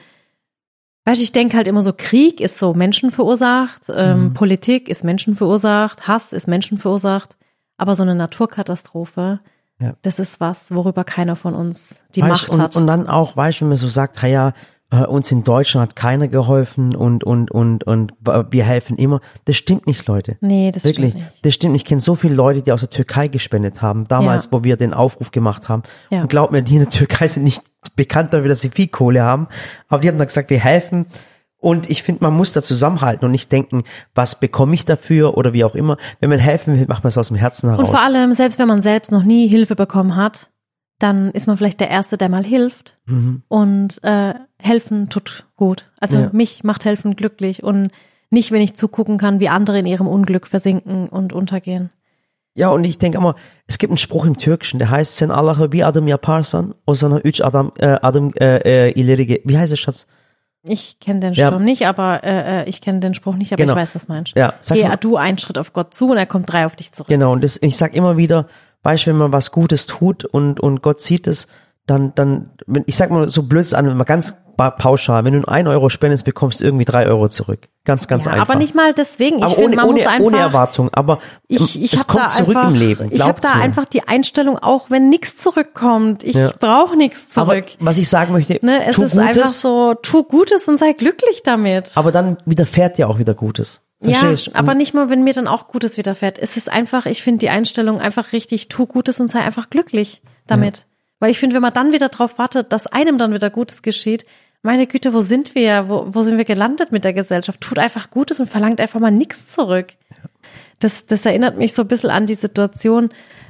[1.05, 4.33] weißt du, ich denke halt immer so, Krieg ist so menschenverursacht, ähm, Mhm.
[4.35, 7.35] Politik ist menschenverursacht, Hass ist menschenverursacht,
[7.77, 9.39] aber so eine Naturkatastrophe,
[9.79, 9.93] Ja.
[10.03, 12.75] das ist was, worüber keiner von uns die Weißt, Macht hat.
[12.75, 14.53] Und dann auch, weißt du, wenn man so sagt, ja, ja,
[14.91, 18.13] äh, uns in Deutschland hat keiner geholfen und, und, und, und
[18.51, 19.19] wir helfen immer.
[19.45, 20.37] Das stimmt nicht, Leute.
[20.41, 21.45] nee, das Wirklich, stimmt nicht.
[21.45, 21.75] das stimmt.
[21.75, 24.51] Ich kenne so viele Leute, die aus der Türkei gespendet haben, damals, Ja.
[24.53, 25.83] wo wir den Aufruf gemacht haben.
[26.09, 26.21] Ja.
[26.21, 27.61] Und glaub mir, die in der Türkei sind nicht
[27.95, 29.47] bekannt dafür, dass sie viel Kohle haben.
[29.89, 31.05] Aber die haben dann gesagt, wir helfen.
[31.59, 35.53] Und ich finde, man muss da zusammenhalten und nicht denken, was bekomme ich dafür oder
[35.53, 35.97] wie auch immer.
[36.19, 37.83] Wenn man helfen will, macht man es aus dem Herzen heraus.
[37.83, 40.49] Und vor allem, selbst wenn man selbst noch nie Hilfe bekommen hat,
[40.99, 42.97] dann ist man vielleicht der Erste, der mal hilft.
[43.05, 43.43] Mhm.
[43.47, 45.85] Und äh, helfen tut gut.
[45.99, 46.29] Also Ja.
[46.33, 47.91] mich macht helfen glücklich und
[48.29, 51.91] nicht, wenn ich zugucken kann, wie andere in ihrem Unglück versinken und untergehen.
[52.55, 53.35] Ja, und ich denke immer,
[53.67, 57.19] es gibt einen Spruch im Türkischen, der heißt, sen Allah'ı bir adım yaparsan, o sana
[57.19, 60.07] üç adam, äh, adım äh, äh, ileri, ge-" wie heißt es, Schatz?
[60.63, 61.47] Ich kenne den Ja.
[61.47, 63.73] Spruch nicht, aber äh, äh, ich kenne den Spruch nicht, aber Genau.
[63.73, 64.35] ich weiß, was meinst.
[64.35, 64.97] Ja, sag Geh mal.
[64.97, 67.07] du einen Schritt auf Gott zu und er kommt drei auf dich zurück.
[67.07, 68.47] Genau, und das, ich sag immer wieder,
[69.05, 71.47] du, wenn man was Gutes tut und, und Gott sieht es,
[71.85, 72.51] dann, dann,
[72.85, 76.25] ich sag mal so blöd an, wenn man ganz pauschal, wenn du ein Euro spendest,
[76.25, 77.67] bekommst du irgendwie drei Euro zurück.
[77.85, 78.49] Ganz, ganz ja, einfach.
[78.49, 79.37] aber nicht mal deswegen.
[79.37, 82.23] Ich aber finde, ohne, man ohne, muss einfach, ohne Erwartung, aber ich, ich es kommt
[82.23, 83.07] da zurück einfach, im Leben.
[83.11, 83.61] Ich habe da mir.
[83.61, 86.23] einfach die Einstellung, auch wenn nichts zurückkommt.
[86.23, 86.51] Ich Ja.
[86.59, 87.65] brauche nichts zurück.
[87.79, 90.93] Aber was ich sagen möchte, Ne, es ist Gutes, einfach so, tu Gutes und sei
[90.93, 91.91] glücklich damit.
[91.95, 93.81] aber dann widerfährt dir auch wieder Gutes.
[94.03, 94.55] ja, Verstehst?
[94.55, 96.37] aber nicht mal, wenn mir dann auch Gutes widerfährt.
[96.39, 100.21] Es ist einfach, ich finde die Einstellung einfach richtig, tu Gutes und sei einfach glücklich
[100.47, 100.87] damit.
[101.19, 104.23] Weil ich finde, wenn man dann wieder drauf wartet, dass einem dann wieder Gutes geschieht,
[104.61, 105.89] meine Güte, wo sind wir?
[105.89, 107.61] Wo, wo sind wir gelandet mit der Gesellschaft?
[107.61, 109.93] Tut einfach Gutes und verlangt einfach mal nichts zurück.
[110.79, 113.09] Das, das erinnert mich so ein bisschen an die Situation.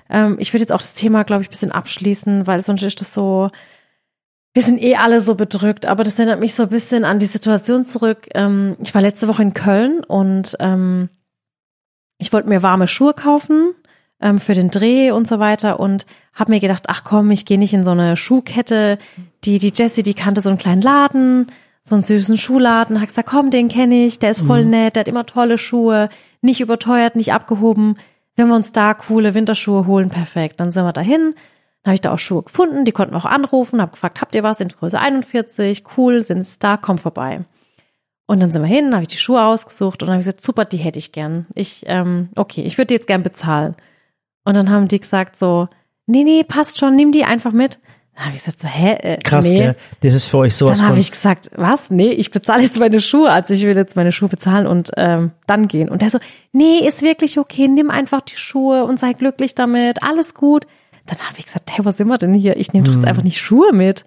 [0.10, 3.02] Ähm, ich würde jetzt auch das Thema, glaube ich, ein bisschen abschließen, weil sonst ist
[3.02, 3.50] das so,
[4.54, 7.26] wir sind eh alle so bedrückt, aber das erinnert mich so ein bisschen an die
[7.26, 8.28] Situation zurück.
[8.34, 11.10] Ähm, ich war letzte Woche in Köln und ähm,
[12.18, 13.74] ich wollte mir warme Schuhe kaufen
[14.22, 17.60] ähm, für den Dreh und so weiter und habe mir gedacht, ach komm, ich gehe
[17.60, 18.98] nicht in so eine Schuhkette.
[19.48, 21.48] Die, die Jessie, die kannte so einen kleinen Laden,
[21.86, 25.02] so einen süßen Schuhladen, hat gesagt, komm, den kenne ich, der ist voll nett, der
[25.02, 26.10] hat immer tolle Schuhe,
[26.42, 27.96] nicht überteuert, nicht abgehoben.
[28.36, 30.60] Wenn wir uns da coole Winterschuhe holen, perfekt.
[30.60, 31.34] Dann sind wir dahin.
[31.82, 34.36] Dann habe ich da auch Schuhe gefunden, die konnten wir auch anrufen, habe gefragt, habt
[34.36, 35.86] ihr was in Größe 41?
[35.96, 37.46] Cool, sind es da, komm vorbei.
[38.26, 40.76] Und dann sind wir hin, habe ich die Schuhe ausgesucht und habe gesagt, super, die
[40.76, 41.46] hätte ich gern.
[41.56, 43.76] Ich, ähm, okay, ich würde die jetzt gern bezahlen.
[44.44, 45.70] Und dann haben die gesagt so,
[46.06, 47.80] nee, nee, passt schon, nimm die einfach mit.
[48.18, 49.60] Dann habe ich gesagt so, hä, äh, Krass, nee.
[49.60, 49.76] gell?
[50.02, 51.92] Das ist für euch sowas Dann habe ich gesagt, was?
[51.92, 53.32] Nee, ich bezahle jetzt meine Schuhe.
[53.32, 55.88] Also ich will jetzt meine Schuhe bezahlen und ähm, dann gehen.
[55.88, 56.18] Und der so,
[56.52, 60.66] nee, ist wirklich okay, nimm einfach die Schuhe und sei glücklich damit, alles gut.
[61.06, 62.58] Dann habe ich gesagt, hey, wo sind wir denn hier?
[62.58, 63.08] Ich nehme doch jetzt Mhm.
[63.08, 64.04] einfach nicht Schuhe mit.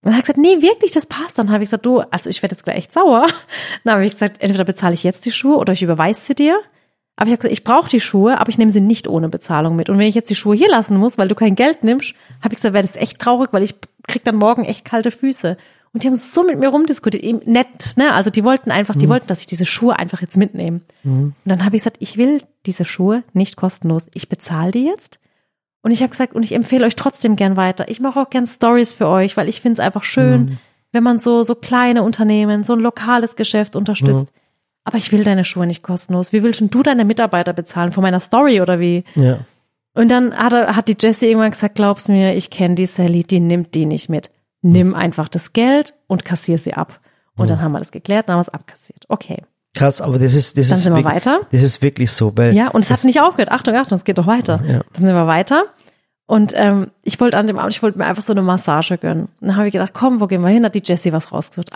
[0.00, 1.36] Und er hat gesagt, nee, wirklich, das passt.
[1.38, 3.26] Dann habe ich gesagt, du, also ich werde jetzt gleich echt sauer.
[3.84, 6.58] Dann habe ich gesagt, entweder bezahle ich jetzt die Schuhe oder ich überweise sie dir.
[7.16, 9.74] Aber ich habe gesagt, ich brauche die Schuhe, aber ich nehme sie nicht ohne Bezahlung
[9.76, 9.88] mit.
[9.90, 12.54] Und wenn ich jetzt die Schuhe hier lassen muss, weil du kein Geld nimmst, habe
[12.54, 13.74] ich gesagt, wäre das echt traurig, weil ich
[14.06, 15.56] krieg dann morgen echt kalte Füße.
[15.92, 18.12] Und die haben so mit mir rumdiskutiert, eben nett, ne?
[18.12, 20.80] Also die wollten einfach, die wollten, dass ich diese Schuhe einfach jetzt mitnehme.
[21.04, 24.08] Und dann habe ich gesagt, ich will diese Schuhe nicht kostenlos.
[24.12, 25.18] Ich bezahle die jetzt.
[25.80, 27.88] Und ich habe gesagt, und ich empfehle euch trotzdem gern weiter.
[27.88, 30.58] Ich mache auch gern Stories für euch, weil ich finde es einfach schön,
[30.92, 34.28] wenn man so so kleine Unternehmen, so ein lokales Geschäft unterstützt.
[34.84, 36.32] Aber ich will deine Schuhe nicht kostenlos.
[36.32, 37.92] Wie willst denn du deine Mitarbeiter bezahlen?
[37.92, 39.04] Von meiner Story oder wie?
[39.14, 39.38] ja.
[39.96, 43.24] Und dann hat, er, hat die Jessie irgendwann gesagt, glaub's mir, ich kenne die Sally,
[43.24, 44.30] die nimmt die nicht mit.
[44.60, 47.00] Nimm einfach das Geld und kassier sie ab.
[47.36, 49.04] Und dann haben wir das geklärt, dann haben wir es abkassiert.
[49.08, 49.42] Okay.
[49.74, 51.40] Krass, aber das ist, das Dann ist sind wir wirklich, weiter.
[51.50, 53.52] Das ist wirklich so, weil Ja, und es hat nicht aufgehört.
[53.52, 54.60] Achtung, Achtung, es geht doch weiter.
[54.66, 54.80] Ja.
[54.92, 55.64] Dann sind wir weiter.
[56.26, 59.28] Und ähm, ich wollte an dem Abend, ich wollte mir einfach so eine Massage gönnen.
[59.40, 60.64] Und dann habe ich gedacht, komm, wo gehen wir hin?
[60.64, 61.72] Hat die Jessie was rausgesucht.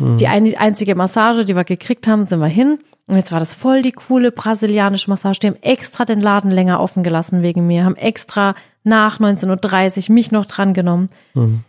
[0.00, 2.78] Die ein, einzige Massage, die wir gekriegt haben, sind wir hin.
[3.08, 5.40] Und jetzt war das voll die coole brasilianische Massage.
[5.40, 10.14] Die haben extra den Laden länger offen gelassen wegen mir, haben extra nach 19.30 Uhr
[10.14, 11.08] mich noch dran genommen.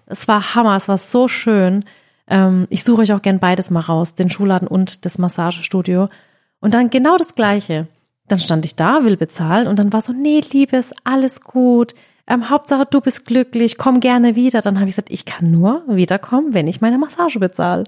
[0.06, 1.86] Es war Hammer, es war so schön.
[2.28, 6.10] Ähm, ich suche euch auch gern beides mal raus, den Schuhladen und das Massagestudio.
[6.60, 7.88] Und dann genau das Gleiche.
[8.28, 11.96] Dann stand ich da, will bezahlen und dann war so, nee, Liebes, alles gut.
[12.28, 14.62] Ähm, Hauptsache, du bist glücklich, komm gerne wieder.
[14.62, 17.86] Dann habe ich gesagt, ich kann nur wiederkommen, wenn ich meine Massage bezahle.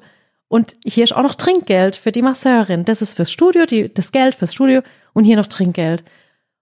[0.51, 2.83] Und hier ist auch noch Trinkgeld für die Masseurin.
[2.83, 4.81] Das ist fürs Studio, die, das Geld fürs Studio
[5.13, 6.03] und hier noch Trinkgeld.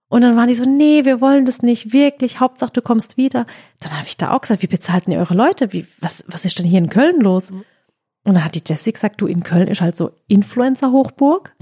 [0.08, 3.46] Und dann waren die so, nee, wir wollen das nicht, wirklich, Hauptsache du kommst wieder.
[3.80, 5.72] Dann habe ich da auch gesagt, wie bezahlt denn ihr eure Leute?
[5.72, 7.50] Wie, was, was ist denn hier in Köln los?
[7.50, 7.64] Und
[8.34, 11.56] dann hat die Jessie gesagt, du, in Köln ist halt so Influencer-Hochburg.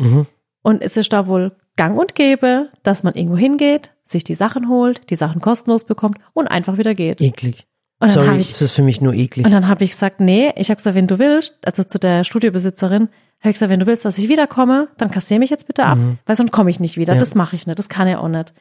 [0.61, 4.69] Und es ist da wohl gang und gäbe, dass man irgendwo hingeht, sich die Sachen
[4.69, 7.23] holt, die Sachen kostenlos bekommt und einfach wieder geht.
[7.23, 7.68] eklig.
[8.01, 9.45] Und dann Sorry, habe ich, das ist für mich nur eklig.
[9.45, 12.23] und dann habe ich gesagt, nee, ich habe gesagt, wenn du willst, also zu der
[12.25, 13.09] Studiobesitzerin,
[13.41, 15.99] habe ich gesagt, wenn du willst, dass ich wiederkomme, dann kassier mich jetzt bitte ab,
[16.27, 17.15] weil sonst komme ich nicht wieder.
[17.15, 17.19] Mhm.
[17.19, 17.21] Ja.
[17.21, 18.53] Das mache ich nicht, das kann er auch nicht.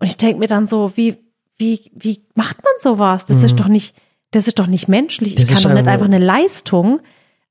[0.00, 1.16] Und ich denke mir dann so, wie,
[1.56, 3.26] wie, wie macht man sowas?
[3.26, 3.94] Das ist doch nicht,
[4.32, 5.34] das ist doch nicht menschlich.
[5.34, 5.36] Mhm.
[5.36, 7.00] Das ich kann doch nicht einfach- einfach eine Leistung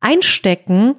[0.02, 0.95] einstecken.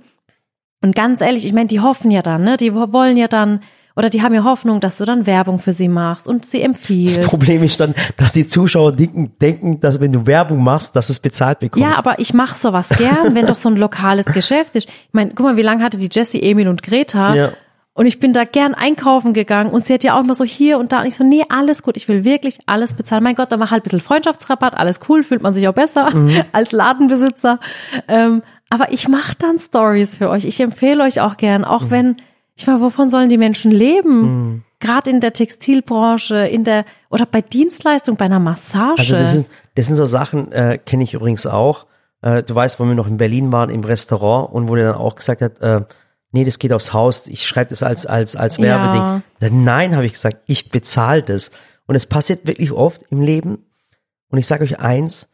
[0.82, 2.56] Und ganz ehrlich, ich meine, die hoffen ja dann, ne?
[2.56, 3.60] Die wollen ja dann,
[4.00, 6.66] oder die haben ja Hoffnung, dass du dann Werbung für sie machst und sie das
[6.68, 7.22] empfiehlst.
[7.24, 11.12] Problem ist dann, dass die Zuschauer denken, denken, dass wenn du Werbung machst, dass du
[11.12, 11.86] es bezahlt bekommst.
[11.86, 14.88] Ja, aber ich mache sowas gern, wenn doch so ein lokales Geschäft ist.
[14.88, 17.34] Ich meine, guck mal, wie lange hatte die Jessie, Emil und Greta?
[17.34, 17.50] Ja.
[17.92, 20.78] Und ich bin da gern einkaufen gegangen und sie hat ja auch immer so hier
[20.78, 21.00] und da.
[21.00, 23.22] Und ich so, nee, alles gut, ich will wirklich alles bezahlen.
[23.22, 26.10] Mein Gott, dann mach halt ein bisschen Freundschaftsrabatt, alles cool, fühlt man sich auch besser
[26.14, 26.42] Mhm.
[26.52, 27.60] als Ladenbesitzer.
[28.08, 30.46] Ähm, aber ich mache dann Stories für euch.
[30.46, 31.90] Ich empfehle euch auch gern, auch Mhm.
[31.90, 32.16] wenn,
[32.60, 34.64] ich meine, wovon sollen die Menschen leben?
[34.80, 38.98] Gerade in der Textilbranche, in der, oder bei Dienstleistung, bei einer Massage.
[38.98, 41.86] Also das sind, das sind so Sachen, äh, kenne ich übrigens auch.
[42.22, 45.00] Äh, du weißt, wo wir noch in Berlin waren, im Restaurant und wo der dann
[45.00, 45.82] auch gesagt hat, äh,
[46.32, 48.64] nee, das geht aufs Haus, ich schreibe das als, als, als Ja.
[48.64, 49.22] Werbeding.
[49.40, 51.50] Dann, Nein, habe ich gesagt, ich bezahle das.
[51.86, 53.66] Und es passiert wirklich oft im Leben.
[54.28, 55.28] Und ich sage euch eins,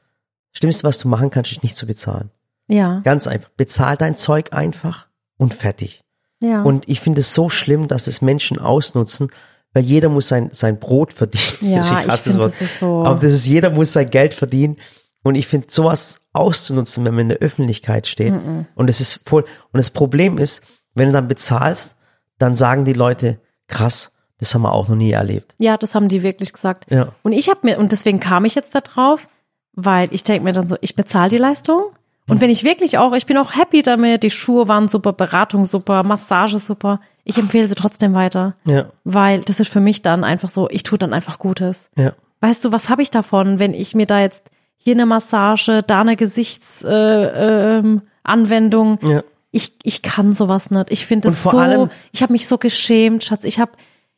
[0.53, 2.31] Schlimmste, was du machen kannst, ist nicht zu bezahlen.
[2.69, 3.51] ja, Ganz einfach.
[3.57, 6.03] Bezahl dein Zeug einfach und fertig.
[6.40, 6.62] Ja.
[6.62, 9.31] Und ich finde es so schlimm, dass es Menschen ausnutzen,
[9.72, 11.44] weil jeder muss sein, sein Brot verdienen.
[11.61, 14.77] Ja, ich hasse finde, das ist so- Aber das ist, jeder muss sein Geld verdienen.
[15.22, 18.33] Und ich finde, sowas auszunutzen, wenn man in der Öffentlichkeit steht.
[18.77, 20.62] Und es ist voll, und das Problem ist,
[20.94, 21.96] wenn du dann bezahlst,
[22.38, 25.55] dann sagen die Leute, krass, das haben wir auch noch nie erlebt.
[25.59, 26.90] Ja, das haben die wirklich gesagt.
[26.90, 27.09] Ja.
[27.22, 29.27] Und ich habe mir, und deswegen kam ich jetzt da drauf,
[29.72, 31.81] weil ich denke mir dann so, ich bezahle die Leistung.
[32.29, 35.65] Und wenn ich wirklich auch, ich bin auch happy damit, die Schuhe waren super, Beratung
[35.65, 38.55] super, Massage super, ich empfehle sie trotzdem weiter.
[38.65, 41.89] Ja, Weil das ist für mich dann einfach so, ich tue dann einfach Gutes.
[41.97, 42.12] ja.
[42.41, 46.03] Weißt du, was habe ich davon, wenn ich mir da jetzt hier eine Massage, da
[46.03, 49.23] eine Gesichtsanwendung, äh, ähm, Anwendung, Ja.
[49.53, 50.91] ich, ich kann sowas nicht.
[50.91, 53.45] Ich finde es so, allem- ich habe mich so geschämt, Schatz.
[53.45, 53.73] Ich habe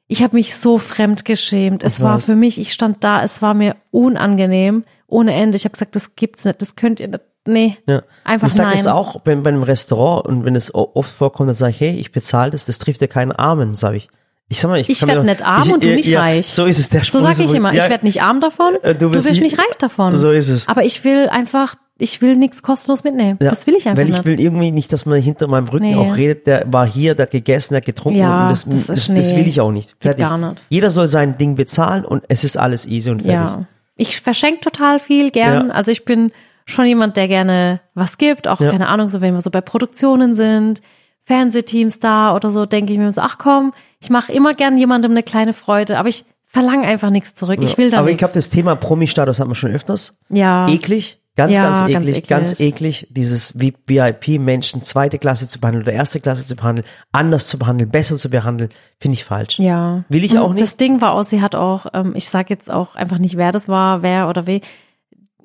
[0.09, 1.85] ich hab mich so fremd geschämt.
[1.85, 2.25] Es war weiß.
[2.27, 5.57] für mich, ich stand da, es war mir unangenehm, ohne Ende.
[5.57, 7.21] Ich habe gesagt, das gibt's nicht, das könnt ihr nicht.
[7.47, 8.03] Nee, Ja.
[8.25, 8.79] einfach ich sage nein.
[8.79, 11.95] es auch bei, bei einem Restaurant und wenn es oft vorkommt, dann sage ich, hey,
[11.97, 14.09] ich bezahle das, das trifft ja keinen Armen, sage ich.
[14.51, 16.09] Ich sag mal, ich, Ich kann mir werd doch- nicht arm ich, und du nicht
[16.09, 16.53] ja, reich.
[16.53, 17.21] So ist es der so Spruch.
[17.21, 19.59] sage ich immer, ja, ich werde nicht arm davon, Äh, du du wirst nicht- nicht
[19.59, 20.15] reich davon.
[20.17, 20.69] So ist es.
[20.69, 23.39] Aber ich will einfach, ich will nichts kostenlos mitnehmen.
[23.43, 24.25] Ja, Das will ich einfach Weil ich nicht.
[24.25, 25.97] will irgendwie nicht, dass man hinter meinem Rücken Nee.
[25.97, 28.99] auch redet, der war hier, der hat gegessen, der hat getrunken Ja, das, das das,
[29.09, 29.41] ist- das, nee.
[29.41, 29.97] will ich auch nicht.
[30.01, 30.25] Fertig.
[30.25, 30.63] gar nicht.
[30.71, 33.35] Jeder soll sein Ding bezahlen und es ist alles easy und fertig.
[33.35, 33.65] Ja.
[33.97, 35.69] Ich verschenke total viel gern.
[35.69, 35.75] Ja.
[35.75, 36.31] Also ich bin
[36.69, 38.47] schon jemand, der gerne was gibt.
[38.47, 38.71] Auch, Ja.
[38.71, 40.81] keine Ahnung, so wenn wir so bei Produktionen sind,
[41.25, 45.11] Fernsehteams da oder so, denke ich mir so, ach komm, ich mache immer gern jemandem
[45.11, 47.59] eine kleine Freude, aber ich verlange einfach nichts zurück.
[47.63, 50.17] Ich will da Aber ich glaube, das Thema Promi-Status hat man schon öfters.
[50.31, 50.69] ja.
[50.69, 51.21] Eklig.
[51.37, 52.29] Ganz, Ja, ganz, ganz eklig, eklig.
[52.29, 57.59] ganz eklig, dieses VIP-Menschen zweite Klasse zu behandeln oder erste Klasse zu behandeln, anders zu
[57.61, 59.59] behandeln, besser zu behandeln, finde ich falsch.
[59.61, 60.03] Ja.
[60.09, 60.67] Will ich Und auch nicht.
[60.67, 63.53] Das Ding war auch, sie hat auch, ähm, ich sag jetzt auch einfach nicht, wer
[63.53, 64.63] das war, wer oder wie.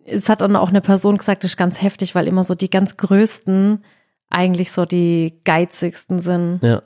[0.05, 2.69] Es hat dann auch eine Person gesagt, das ist ganz heftig, weil immer so die
[2.69, 3.83] ganz größten
[4.29, 6.59] eigentlich so die geizigsten sind.
[6.63, 6.81] Ja.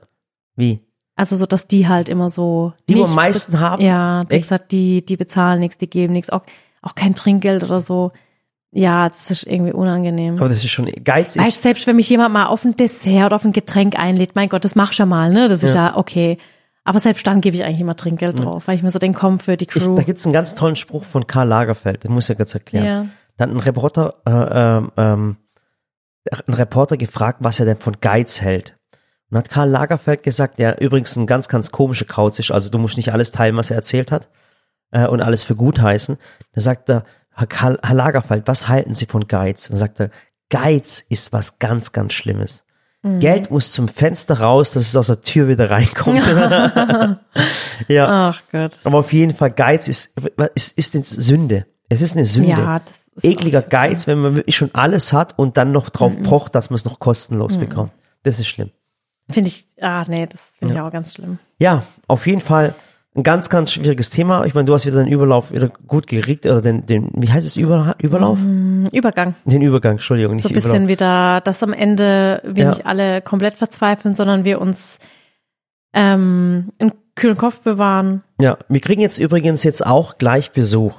[0.56, 0.82] Wie?
[1.16, 3.82] Also so, dass die halt immer so Die, die am meisten be- haben?
[3.84, 4.44] Ja, die Echt?
[4.44, 6.44] gesagt, die, die bezahlen nichts, die geben nichts, auch,
[6.82, 8.12] auch kein Trinkgeld oder so.
[8.72, 10.36] Ja, das ist irgendwie unangenehm.
[10.38, 13.36] Aber das ist schon, Geiz Weißt, selbst wenn mich jemand mal auf ein Dessert oder
[13.38, 15.48] auf ein Getränk einlädt, mein Gott, das mach ich ja mal, ne?
[15.48, 16.38] Das ist ja, okay.
[16.88, 19.42] Aber selbst dann gebe ich eigentlich immer Trinkgeld drauf, weil ich mir so denke, komm
[19.42, 19.98] für die ich, Crew.
[19.98, 22.86] da gibt's einen ganz tollen Spruch von Karl Lagerfeld, den muss ich ja kurz erklären.
[22.86, 23.06] Ja.
[23.36, 25.38] Da hat ein Reporter, äh, ähm, ähm,
[26.48, 28.78] ein Reporter gefragt, was er denn von Geiz hält.
[29.30, 32.78] Und hat Karl Lagerfeld gesagt, der übrigens ein ganz, ganz komischer Kauz ist, also du
[32.78, 34.30] musst nicht alles teilen, was er erzählt hat
[34.92, 36.18] äh, und alles für gut heißen.
[36.54, 37.04] Da sagt er,
[37.36, 39.68] Herr, Karl, Herr Lagerfeld, was halten Sie von Geiz?
[39.68, 40.10] Dann sagt er,
[40.50, 42.64] Geiz ist was ganz, ganz Schlimmes.
[43.20, 46.26] Geld muss zum Fenster raus, dass es aus der Tür wieder reinkommt.
[47.88, 48.80] ja, Ach Gott.
[48.84, 50.12] aber auf jeden Fall Geiz ist,
[50.56, 51.66] ist, ist eine Sünde.
[51.90, 52.50] Es ist eine Sünde.
[52.50, 56.14] Ja, das ist Ekliger Geiz, wenn man wirklich schon alles hat und dann noch drauf
[56.22, 57.92] pocht, dass man es noch kostenlos bekommt.
[58.24, 58.72] Das ist schlimm.
[59.30, 61.40] Finde ich, ah nee, das finde ich auch ganz schlimm.
[61.58, 62.74] Ja, auf jeden Fall
[63.18, 64.46] ein ganz, ganz schwieriges Thema.
[64.46, 67.46] Ich meine, du hast wieder den Überlauf wieder gut gekriegt, oder den, den wie heißt
[67.46, 68.38] es, Über, Überlauf?
[68.94, 69.36] Übergang.
[69.46, 70.72] Den Übergang, Entschuldigung, So ein Überlauf.
[70.72, 72.70] bisschen wieder, dass am Ende wir Ja.
[72.70, 75.00] nicht alle komplett verzweifeln, sondern wir uns
[75.94, 78.24] ähm, einen kühlen Kopf bewahren.
[78.40, 80.94] Ja, wir kriegen jetzt übrigens jetzt auch gleich Besuch.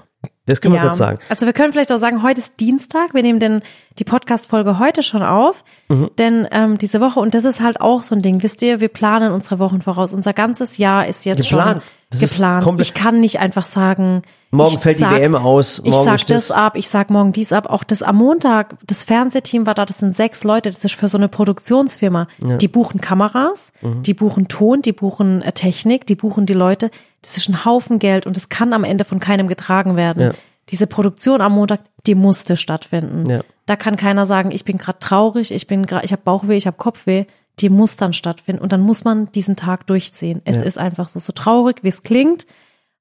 [0.47, 1.19] Das können wir kurz sagen.
[1.29, 3.61] Also wir können vielleicht auch sagen, heute ist Dienstag, wir nehmen den,
[3.99, 6.11] die Podcast-Folge heute schon auf, Mhm.
[6.19, 8.89] denn ähm, diese Woche, und das ist halt auch so ein Ding, wisst ihr, wir
[8.89, 10.14] planen unsere Wochen voraus.
[10.14, 11.83] Unser ganzes Jahr ist jetzt Geplant.
[11.83, 12.80] Schon ist geplant.
[12.80, 16.14] Ich kann nicht einfach sagen, Morgen ich fällt die sag, WM aus, Ich morgen sag
[16.16, 17.68] ist das das- ab, ich sag morgen dies ab.
[17.68, 21.09] Auch das am Montag, das Fernsehteam war da, das sind sechs Leute, das ist für
[21.09, 22.28] so eine Produktionsfirma.
[22.40, 24.02] Die buchen Kameras, Mhm.
[24.04, 26.90] die buchen Ton, die buchen äh, Technik, die buchen die Leute.
[27.22, 30.22] Das ist ein Haufen Geld und das kann am Ende von keinem getragen werden.
[30.22, 30.32] Ja.
[30.70, 33.28] Diese Produktion am Montag, die musste stattfinden.
[33.28, 33.40] Ja.
[33.66, 36.66] Da kann keiner sagen, ich bin gerade traurig, ich bin gerade, ich habe Bauchweh, ich
[36.66, 37.24] habe Kopfweh.
[37.61, 40.42] Die muss dann stattfinden und dann muss man diesen Tag durchziehen.
[40.44, 40.62] Es Ja.
[40.62, 42.46] ist einfach so, so traurig, wie es klingt,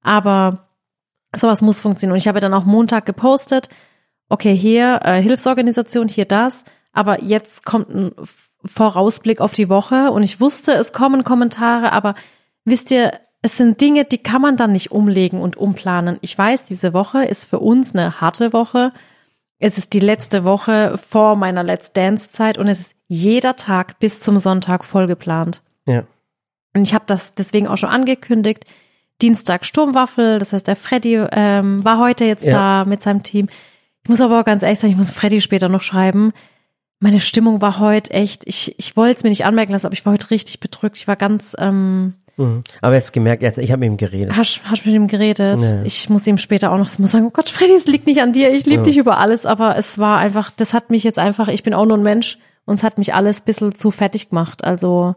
[0.02, 0.68] aber
[1.36, 2.14] sowas muss funktionieren.
[2.14, 3.70] Und ich habe dann auch Montag gepostet,
[4.30, 8.12] okay, hier äh, Hilfsorganisation, hier das, aber jetzt kommt ein
[8.66, 12.16] Vorausblick auf die Woche und ich wusste, es kommen Kommentare, aber
[12.66, 16.18] wisst ihr, es sind Dinge, die kann man dann nicht umlegen und umplanen.
[16.22, 18.92] Ich weiß, diese Woche ist für uns eine harte Woche.
[19.60, 24.00] Es ist die letzte Woche vor meiner Let's Dance Zeit und es ist jeder Tag
[24.00, 25.62] bis zum Sonntag vollgeplant.
[25.88, 26.04] Ja.
[26.76, 28.66] Und ich habe das deswegen auch schon angekündigt.
[29.22, 32.52] Dienstag Sturmwaffel, das heißt, der Freddy ähm, war heute jetzt Ja.
[32.84, 33.48] da mit seinem Team.
[34.04, 36.34] Ich muss aber auch ganz ehrlich sagen, ich muss Freddy später noch schreiben.
[37.00, 40.06] Meine Stimmung war heute echt, ich, ich wollte es mir nicht anmerken lassen, aber ich
[40.06, 40.98] war heute richtig bedrückt.
[40.98, 42.64] Ich war ganz, ähm, Mhm.
[42.82, 44.36] Aber jetzt gemerkt, er ich habe mit ihm geredet.
[44.38, 45.62] hast, hast mit ihm geredet.
[45.62, 45.82] Ja.
[45.84, 48.54] Ich muss ihm später auch noch sagen, oh Gott, Freddy, es liegt nicht an dir,
[48.54, 48.84] ich liebe Ja.
[48.84, 51.86] dich über alles, aber es war einfach, das hat mich jetzt einfach, ich bin auch
[51.86, 54.64] nur ein Mensch und es hat mich alles ein bisschen zu fertig gemacht.
[54.64, 55.16] Also,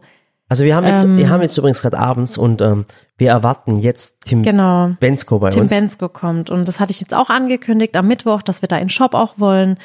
[0.49, 1.17] Also wir haben jetzt, Ähm.
[1.17, 2.85] wir haben jetzt übrigens gerade abends und ähm,
[3.17, 4.91] wir erwarten jetzt Tim genau.
[4.99, 5.71] Bensko bei Tim uns.
[5.71, 6.49] Bensko kommt.
[6.49, 9.13] Und das hatte ich jetzt auch angekündigt am Mittwoch, dass wir da in den Shop
[9.13, 9.77] auch wollen.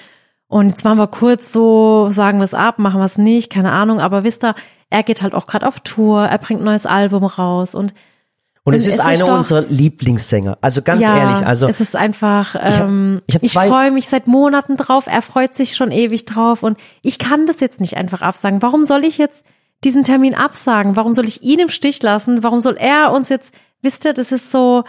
[0.49, 3.73] Und jetzt waren wir kurz so, sagen wir es ab, machen wir es nicht, keine
[3.73, 4.01] Ahnung.
[4.01, 4.55] Aber wisst ihr,
[4.91, 7.93] er geht halt auch gerade auf Tour, er bringt ein neues Album raus und
[8.65, 10.59] und es ist ist einer doch- unserer Lieblingssänger.
[10.61, 14.09] Also ganz ja, ehrlich, also es ist einfach, ähm, ich hab ich, zwei- freue mich
[14.09, 17.97] seit Monaten drauf, er freut sich schon ewig drauf und ich kann das jetzt nicht
[17.97, 18.63] einfach absagen.
[18.63, 19.45] Warum soll ich jetzt
[19.85, 20.97] diesen Termin absagen?
[20.97, 22.43] Warum soll ich ihn im Stich lassen?
[22.43, 24.83] Warum soll er uns jetzt, wisst ihr, das ist so,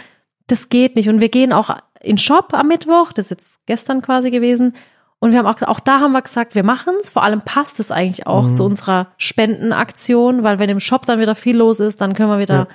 [0.48, 1.08] das geht nicht.
[1.10, 1.70] Und wir gehen auch
[2.02, 4.76] in Shop am Mittwoch, das ist jetzt gestern quasi gewesen.
[5.20, 7.09] Und wir haben auch, auch da haben wir gesagt, wir machen's.
[7.09, 8.53] Vor allem passt es eigentlich auch Mhm.
[8.55, 12.39] zu unserer Spendenaktion, weil wenn im Shop dann wieder viel los ist, dann können wir
[12.39, 12.68] wieder Ja.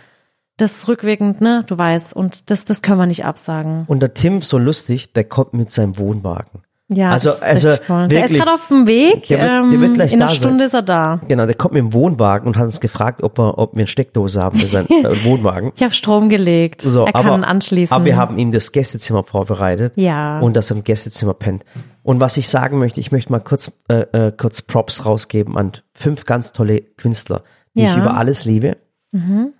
[0.56, 3.84] das rückwirkend, ne, du weißt, und das, das können wir nicht absagen.
[3.86, 6.62] und der Tim so lustig, der kommt mit seinem Wohnwagen.
[6.94, 8.08] Ja, Also- also cool.
[8.08, 9.26] Der ist wirklich, gerade auf dem Weg.
[9.28, 10.36] der wird- der wird ähm, gleich in einer sein.
[10.40, 11.20] Stunde ist er da.
[11.28, 13.86] Genau, der kommt mit dem Wohnwagen und hat uns gefragt, ob wir, ob wir eine
[13.86, 15.72] Steckdose haben für seinen äh, Wohnwagen.
[15.76, 16.82] Ich habe Strom gelegt.
[16.82, 17.94] So, er aber, kann anschließen.
[17.94, 19.92] aber wir haben ihm das Gästezimmer vorbereitet.
[19.96, 20.40] Ja.
[20.40, 21.64] Und das im Gästezimmer pennt.
[22.02, 25.72] Und was ich sagen möchte, ich möchte mal kurz, äh, äh, kurz Props rausgeben an
[25.94, 27.42] fünf ganz tolle Künstler,
[27.74, 27.90] die Ja.
[27.92, 28.76] ich über alles liebe.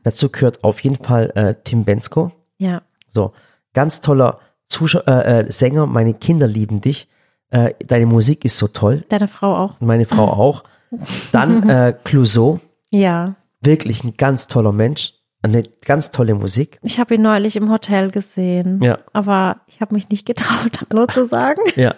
[0.03, 2.33] Dazu gehört auf jeden Fall äh, Tim Bensko.
[2.59, 2.83] ja.
[3.09, 3.33] So,
[3.75, 7.07] ganz toller Zuschau äh, äh, Sänger, meine Kinder lieben dich.
[7.53, 9.05] Äh, deine Musik ist so toll.
[9.09, 9.75] Deine Frau auch.
[9.81, 10.65] Meine Frau auch.
[11.33, 13.35] Dann äh, Clouseau, Ja.
[13.61, 15.13] wirklich ein ganz toller Mensch.
[15.45, 16.79] Eine ganz tolle Musik.
[16.83, 18.81] Ich habe ihn neulich im Hotel gesehen.
[18.83, 18.99] Ja.
[19.13, 21.61] Aber ich habe mich nicht getraut, Hallo zu sagen.
[21.77, 21.95] Ja.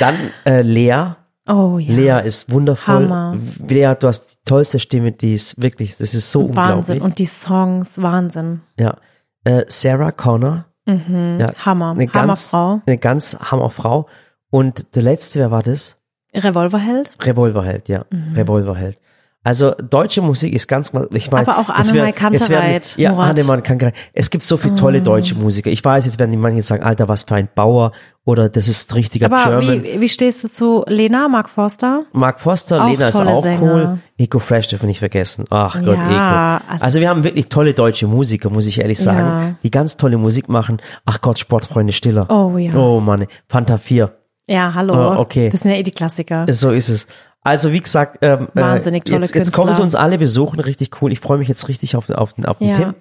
[0.00, 1.14] Dann äh, Lea.
[1.48, 1.94] Oh ja.
[2.22, 3.04] Lea ist wundervoll.
[3.04, 3.36] Hammer.
[3.68, 6.56] Lea, du hast die tollste Stimme, die ist wirklich, das ist so Wahnsinn.
[6.56, 7.02] unglaublich.
[7.02, 8.62] Und die Songs, Wahnsinn.
[8.78, 8.96] ja.
[9.44, 10.64] Äh, Sarah Connor.
[10.86, 11.36] Mhm.
[11.38, 11.92] Ja, Hammer.
[11.92, 12.82] Eine ganz, Hammerfrau.
[12.84, 14.08] Eine ganz Hammerfrau.
[14.50, 15.96] Und der letzte, wer war das?
[16.34, 17.12] Revolverheld.
[17.22, 18.04] Revolverheld, ja.
[18.34, 18.98] Revolverheld.
[19.42, 23.14] Also deutsche Musik ist ganz, ich meine, Aber auch werden- Kantereit, Ja.
[23.16, 23.94] Annemai Kantereit.
[24.12, 25.70] Es gibt so viele tolle deutsche Musiker.
[25.70, 27.92] Ich weiß, jetzt werden die manche sagen, Alter, was für ein Bauer
[28.24, 29.84] oder das ist richtiger Aber German.
[29.84, 32.06] wie, wie stehst du zu Lena, Mark Forster?
[32.12, 33.62] Mark Foster, Auch Lena ist auch Sänger.
[33.72, 33.98] cool.
[34.18, 35.44] Eco Fresh dürfen wir nicht vergessen.
[35.50, 36.64] Ach Gott, Ja, Eco.
[36.72, 39.18] also- Also wir haben wirklich tolle deutsche Musiker, muss ich ehrlich sagen,
[39.50, 39.54] Ja.
[39.62, 40.78] die ganz tolle Musik machen.
[41.04, 42.26] Ach Gott, Sportfreunde Stiller.
[42.32, 42.74] Oh ja.
[42.74, 44.10] Oh Mann, Fanta 4.
[44.46, 44.94] Ja, hallo.
[44.94, 45.48] Ah, okay.
[45.48, 46.46] Das sind ja eh die Klassiker.
[46.52, 47.06] So ist es.
[47.42, 51.00] Also wie gesagt, ähm, äh, Wahnsinnig tolle jetzt, jetzt kommen sie uns alle besuchen, richtig
[51.00, 51.12] cool.
[51.12, 52.74] Ich freue mich jetzt richtig auf, auf, auf den Ja.
[52.74, 52.94] Tim.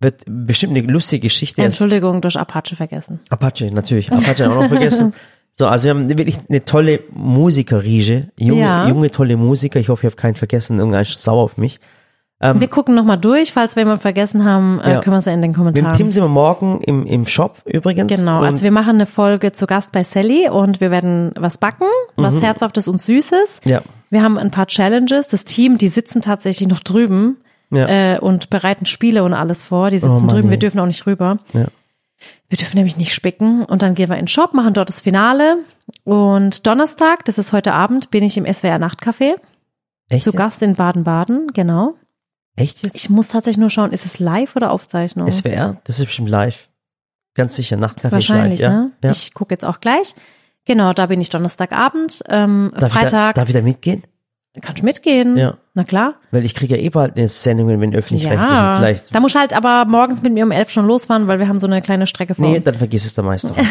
[0.00, 1.62] Wird bestimmt eine lustige Geschichte.
[1.62, 3.20] Entschuldigung, durch Apache vergessen.
[3.30, 4.12] Apache, natürlich.
[4.12, 5.14] Apache auch noch vergessen.
[5.58, 8.28] So, also wir haben wirklich eine tolle Musikerriege.
[8.38, 8.88] Junge, Ja.
[8.88, 9.80] junge, tolle Musiker.
[9.80, 10.76] Ich hoffe, ich habe keinen vergessen.
[10.78, 11.80] Irgendeiner ist sauer auf mich.
[12.40, 15.00] Wir gucken nochmal durch, falls wir jemanden vergessen haben, äh, Ähm, Ja.
[15.00, 15.96] können wir es ja in den Mit dem Kommentaren.
[15.96, 18.14] Tim sind wir morgen im, im Shop übrigens.
[18.18, 21.86] Genau, also wir machen eine Folge zu Gast bei Sally und wir werden was backen,
[22.16, 22.40] was Mhm.
[22.40, 23.60] Herzhaftes und Süßes.
[23.64, 23.80] ja,
[24.10, 25.28] Wir haben ein paar Challenges.
[25.28, 27.38] Das Team, die sitzen tatsächlich noch drüben
[27.70, 29.90] ja, äh, und bereiten Spiele und alles vor.
[29.90, 30.58] Die sitzen Oh Mann, drüben, wir ey.
[30.60, 31.38] dürfen auch nicht rüber.
[31.54, 31.64] ja.
[32.48, 33.64] Wir dürfen nämlich nicht spicken.
[33.64, 35.58] Und dann gehen wir in den Shop, machen dort das Finale.
[36.04, 39.34] Und Donnerstag, das ist heute Abend, bin ich im SWR Nachtcafé
[40.08, 40.32] Echt zu?
[40.32, 41.48] Gast in Baden-Baden.
[41.52, 41.94] Genau.
[42.56, 42.96] Echt jetzt?
[42.96, 45.30] Ich muss tatsächlich nur schauen, ist es live oder Aufzeichnung?
[45.30, 45.76] SWR?
[45.84, 46.68] Das ist bestimmt live.
[47.34, 48.70] Ganz sicher, Nachtcafé Wahrscheinlich, live.
[48.70, 48.92] Ja, ne?
[49.04, 49.10] ja.
[49.10, 50.14] Ich gucke jetzt auch gleich.
[50.64, 52.22] Genau, da bin ich Donnerstagabend.
[52.28, 54.02] Ähm, Darf, ich da, Freitag darf ich da mitgehen?
[54.62, 55.36] kannst du mitgehen.
[55.36, 55.58] Ja.
[55.74, 56.14] Na klar.
[56.30, 58.54] Weil ich kriege ja eh bald eine Sendung mit den öffentlich-rechtlichen.
[58.54, 58.76] Ja.
[58.78, 59.14] Vielleicht.
[59.14, 61.66] Da muss halt aber morgens mit mir um elf schon losfahren, weil wir haben so
[61.66, 62.64] eine kleine Strecke vor Nee, uns.
[62.64, 63.54] dann vergiss es der Meister.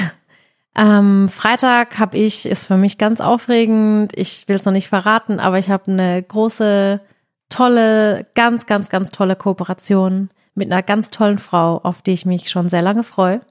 [0.78, 4.12] Ähm, Freitag habe ich, ist für mich ganz aufregend.
[4.14, 7.00] Ich will es noch nicht verraten, aber ich habe eine große,
[7.56, 12.50] tolle, ganz, ganz, ganz tolle Kooperation mit einer ganz tollen Frau, auf die ich mich
[12.50, 13.42] schon sehr lange freue.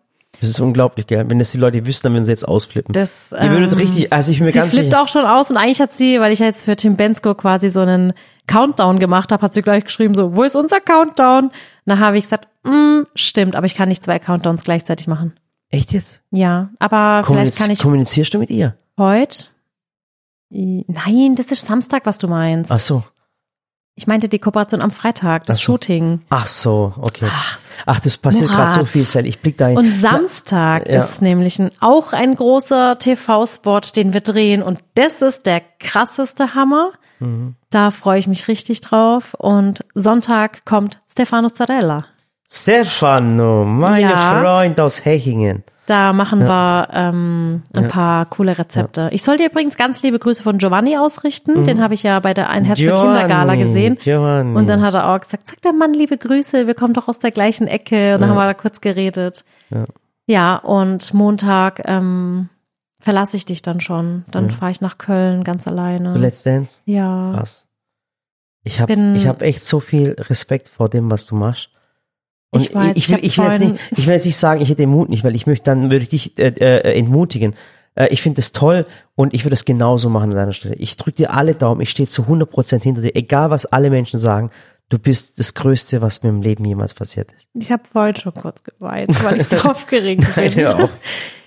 [0.41, 1.25] Das ist unglaublich, gell?
[1.29, 2.93] Wenn das die Leute wüssten, dann würden sie jetzt ausflippen.
[2.93, 5.01] Das, Ihr würdet ähm, richtig, also ich bin mir sie ganz flippt sicher.
[5.03, 7.69] auch schon aus und eigentlich hat sie, weil ich ja jetzt für Tim Bensko quasi
[7.69, 8.15] so einen
[8.47, 11.51] Countdown gemacht habe, hat sie gleich geschrieben so, wo ist unser Countdown?
[11.87, 15.35] Da habe ich gesagt, mm, stimmt, aber ich kann nicht zwei Countdowns gleichzeitig machen.
[15.71, 16.21] Echt jetzt?
[16.31, 18.77] Ja, aber vielleicht Kommuniz kann ich kommunizierst du mit ihr?
[18.99, 19.49] heute.
[20.51, 22.71] Nein, das ist Samstag, was du meinst.
[22.71, 23.03] Ach so.
[23.97, 25.65] Ich meinte die Kooperation am Freitag, das Ach so.
[25.73, 26.21] Shooting.
[26.29, 27.29] Ach so, okay.
[27.87, 29.29] Ach, das passiert gerade so viel, Sally.
[29.29, 29.79] Ich blick da hin.
[29.79, 30.99] Und Samstag Ja.
[30.99, 34.63] ist nämlich ein, auch ein großer TV-Spot, den wir drehen.
[34.65, 36.91] Und das ist der krasseste Hammer.
[37.21, 37.55] Mhm.
[37.71, 39.35] Da freue ich mich richtig drauf.
[39.35, 42.07] Und Sonntag kommt Stefano Zarella.
[42.51, 44.41] Stefano, mein Ja.
[44.41, 45.63] Freund aus Hechingen.
[45.87, 49.11] Da machen wir ähm, ein paar coole Rezepte.
[49.13, 51.65] Ich soll dir übrigens ganz liebe Grüße von Giovanni ausrichten.
[51.65, 53.59] Den habe ich ja bei der Ein Herz für Kinder Gala Mhm.
[53.59, 53.99] Giovanni, gesehen.
[54.03, 54.57] Giovanni.
[54.57, 57.19] Und dann hat er auch gesagt, sag der Mann liebe Grüße, wir kommen doch aus
[57.19, 58.15] der gleichen Ecke.
[58.15, 59.45] Und dann haben wir da kurz geredet.
[59.71, 59.85] Ja.
[60.27, 62.49] Ja, und Montag ähm,
[62.99, 64.25] verlasse ich dich dann schon.
[64.31, 66.11] Dann fahre ich nach Köln ganz alleine.
[66.13, 66.81] So Let's Dance?
[66.87, 67.33] ja.
[67.37, 67.67] Krass.
[68.67, 68.95] Ich habe
[69.27, 71.69] hab echt so viel Respekt vor dem, was du machst.
[72.55, 74.61] Und Ich weiß, ich, ich will, ich, will jetzt nicht, ich will jetzt nicht sagen,
[74.61, 77.55] ich hätte den Mut nicht, weil ich möchte, dann würde ich dich äh, äh, entmutigen.
[77.95, 80.75] Äh, ich finde es toll und ich würde es genauso machen an deiner Stelle.
[80.77, 84.19] Ich drücke dir alle Daumen, ich stehe zu 100% hinter dir, egal was alle Menschen
[84.19, 84.51] sagen.
[84.91, 87.47] Du bist das Größte, was mir im Leben jemals passiert ist.
[87.55, 90.67] Ich habe vorhin schon kurz geweint, weil ich so aufgeregt bin.
[90.67, 90.91] auf.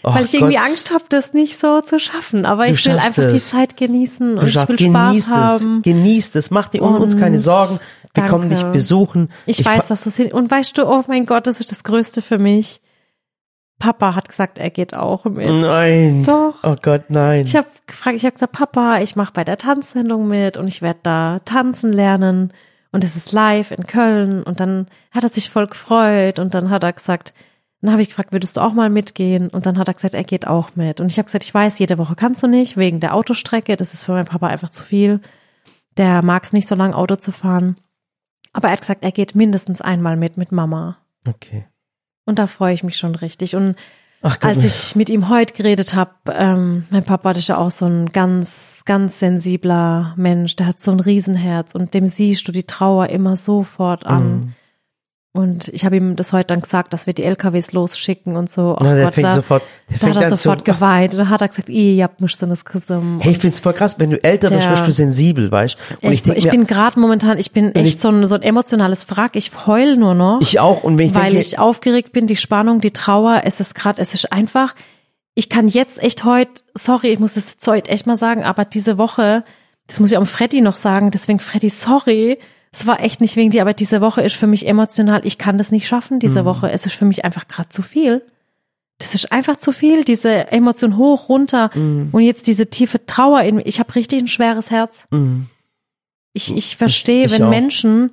[0.03, 0.65] Oh weil ich irgendwie Gott.
[0.65, 2.45] Angst habe, das nicht so zu schaffen.
[2.47, 3.49] Aber Du ich will einfach die es.
[3.49, 5.81] Zeit genießen Du und ich will Spaß es, haben.
[5.83, 7.79] genießt es, mach dir um uns keine Sorgen.
[8.17, 8.73] Wir kommen dich danke.
[8.73, 9.29] besuchen.
[9.45, 10.31] Ich, weiß, dass du es hin.
[10.31, 12.81] Und weißt du, oh mein Gott, das ist das Größte für mich.
[13.79, 15.47] Papa hat gesagt, er geht auch mit.
[15.47, 16.23] Nein.
[16.23, 16.55] Doch.
[16.63, 17.45] Oh Gott, nein.
[17.45, 20.81] Ich habe gefragt, ich habe gesagt, Papa, ich mache bei der Tanzsendung mit und ich
[20.81, 22.53] werde da tanzen lernen
[22.91, 26.69] und es ist live in Köln und dann hat er sich voll gefreut und dann
[26.71, 27.33] hat er gesagt,
[27.81, 30.23] dann habe ich gefragt, würdest du auch mal mitgehen und dann hat er gesagt, er
[30.23, 32.99] geht auch mit und ich habe gesagt, ich weiß, jede Woche kannst du nicht wegen
[32.99, 35.19] der Autostrecke, das ist für meinen Papa einfach zu viel.
[35.97, 37.77] Der mag es nicht so lange Auto zu fahren.
[38.57, 40.97] Aber er hat gesagt, er geht mindestens einmal mit mit Mama.
[41.27, 41.67] okay.
[42.25, 43.55] Und da freue ich mich schon richtig.
[43.55, 43.75] Und
[44.23, 47.85] Ach als ich mit ihm heute geredet habe, ähm, mein Papa ist ja auch so
[47.85, 52.65] ein ganz, ganz sensibler Mensch, der hat so ein Riesenherz und dem siehst du die
[52.65, 54.29] Trauer immer sofort an.
[54.29, 54.53] Mhm.
[55.37, 58.75] Und ich habe ihm das heute dann gesagt, dass wir die LKWs losschicken und so.
[58.77, 61.13] Ach Na, der Gott, fängt da, sofort, der da fängt hat er sofort zu, geweint.
[61.13, 63.19] Und da hat er gesagt, ihr habt mich so das Gesum.
[63.21, 66.25] Hey, ich find's voll krass, wenn du älter Der- wirst du sensibel, weißt Und Echt
[66.25, 68.41] so, denk ich mir, bin gerade momentan, ich bin ich- echt so ein, so ein
[68.41, 69.35] emotionales Wrack.
[69.35, 70.41] Ich heul nur noch.
[70.41, 70.83] ich auch.
[70.83, 74.01] Und wenn ich weil denke, ich aufgeregt bin, die Spannung, die Trauer, es ist gerade,
[74.01, 74.73] es ist einfach,
[75.35, 78.65] ich kann jetzt echt heute, sorry, ich muss das jetzt heute echt mal sagen, aber
[78.65, 79.43] diese Woche,
[79.85, 82.39] das muss ich auch Freddy noch sagen, deswegen Freddy, sorry,
[82.71, 85.57] es war echt nicht wegen dir, aber diese Woche ist für mich emotional, ich kann
[85.57, 88.21] das nicht schaffen, diese Woche, es ist für mich einfach gerade zu viel.
[88.99, 91.69] Das ist einfach zu viel, diese Emotion hoch, runter
[92.11, 93.65] und jetzt diese tiefe Trauer in mir.
[93.65, 95.05] Ich habe richtig ein schweres Herz.
[95.11, 95.47] Mhm.
[96.33, 97.49] Ich, ich verstehe, wenn auch.
[97.49, 98.11] Menschen,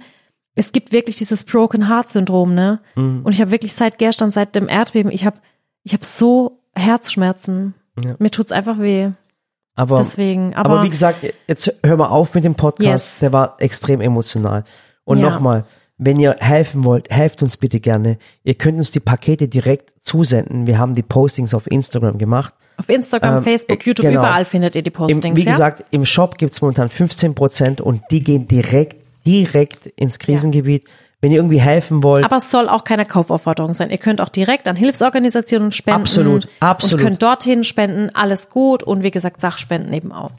[0.55, 2.81] es gibt wirklich dieses Broken Heart Syndrom, ne?
[2.95, 3.23] Mhm.
[3.25, 5.39] Und ich habe wirklich seit gestern, seit dem Erdbeben, ich habe
[5.83, 7.75] ich hab so Herzschmerzen.
[8.03, 8.17] Ja.
[8.19, 9.11] Mir tut's einfach weh.
[9.77, 10.55] Aber, Deswegen.
[10.55, 11.19] aber, wie gesagt,
[11.49, 13.07] jetzt hör mal auf mit dem Podcast.
[13.07, 13.19] Yes.
[13.21, 14.65] Der war extrem emotional.
[15.05, 15.31] Und Ja.
[15.31, 15.65] nochmal,
[15.99, 18.19] wenn ihr helfen wollt, helft uns bitte gerne.
[18.43, 20.67] Ihr könnt uns die Pakete direkt zusenden.
[20.67, 22.55] Wir haben die Postings auf Instagram gemacht.
[22.77, 24.21] Auf Instagram, Ähm, Facebook, äh, YouTube, genau.
[24.21, 25.37] überall findet ihr die Im, Postings.
[25.37, 25.51] wie ja?
[25.53, 28.97] gesagt, im Shop gibt's momentan 15% und die gehen direkt,
[29.27, 30.89] direkt ins Krisengebiet.
[31.25, 33.89] Wenn ihr irgendwie helfen wollt, Aber es soll auch keine Kaufaufforderung sein.
[33.89, 36.03] Ihr könnt auch direkt an Hilfsorganisationen spenden.
[36.03, 37.01] Absolut, absolut.
[37.01, 38.11] Und könnt dorthin spenden.
[38.15, 38.83] Alles gut.
[38.83, 40.33] Und wie gesagt, Sachspenden eben auch.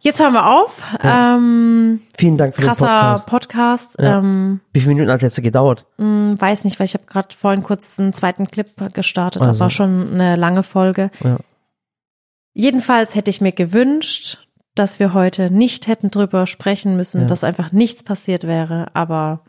[0.00, 0.82] Jetzt hören wir auf.
[1.02, 3.26] Ähm, vielen Dank für krasser den Podcast.
[3.26, 3.96] Podcast.
[3.98, 5.84] Ähm, Wie viele Minuten hat jetzt gedauert?
[5.98, 9.42] weiß nicht, weil ich habe gerade vorhin kurz einen zweiten Clip gestartet.
[9.42, 9.50] Also.
[9.50, 11.10] Das war schon eine lange Folge.
[11.22, 11.36] Ja.
[12.54, 17.26] Jedenfalls hätte ich mir gewünscht, dass wir heute nicht hätten drüber sprechen müssen, Ja.
[17.26, 18.86] dass einfach nichts passiert wäre.
[18.94, 19.42] Aber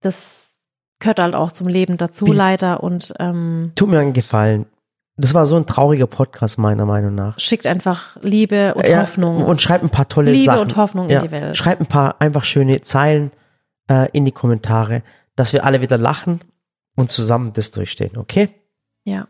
[0.00, 0.56] das
[0.98, 2.82] gehört halt auch zum Leben dazu, Wie- leider.
[2.82, 4.66] Und ähm, Tut mir einen Gefallen.
[5.16, 7.38] Das war so ein trauriger Podcast, meiner Meinung nach.
[7.38, 9.44] schickt einfach Liebe und Ja, Hoffnung.
[9.44, 10.60] Und schreibt ein paar tolle Liebe Sachen.
[10.60, 11.56] und Hoffnung in ja, die Welt.
[11.56, 13.30] Schreibt ein paar einfach schöne Zeilen
[13.90, 15.02] äh, in die Kommentare,
[15.36, 16.40] dass wir alle wieder lachen
[16.96, 18.48] und zusammen das durchstehen, okay?
[19.04, 19.26] ja.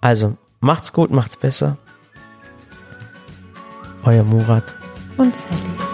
[0.00, 1.76] Also, macht's gut, macht's besser.
[4.04, 4.64] Euer Murat.
[5.16, 5.91] Und Sally.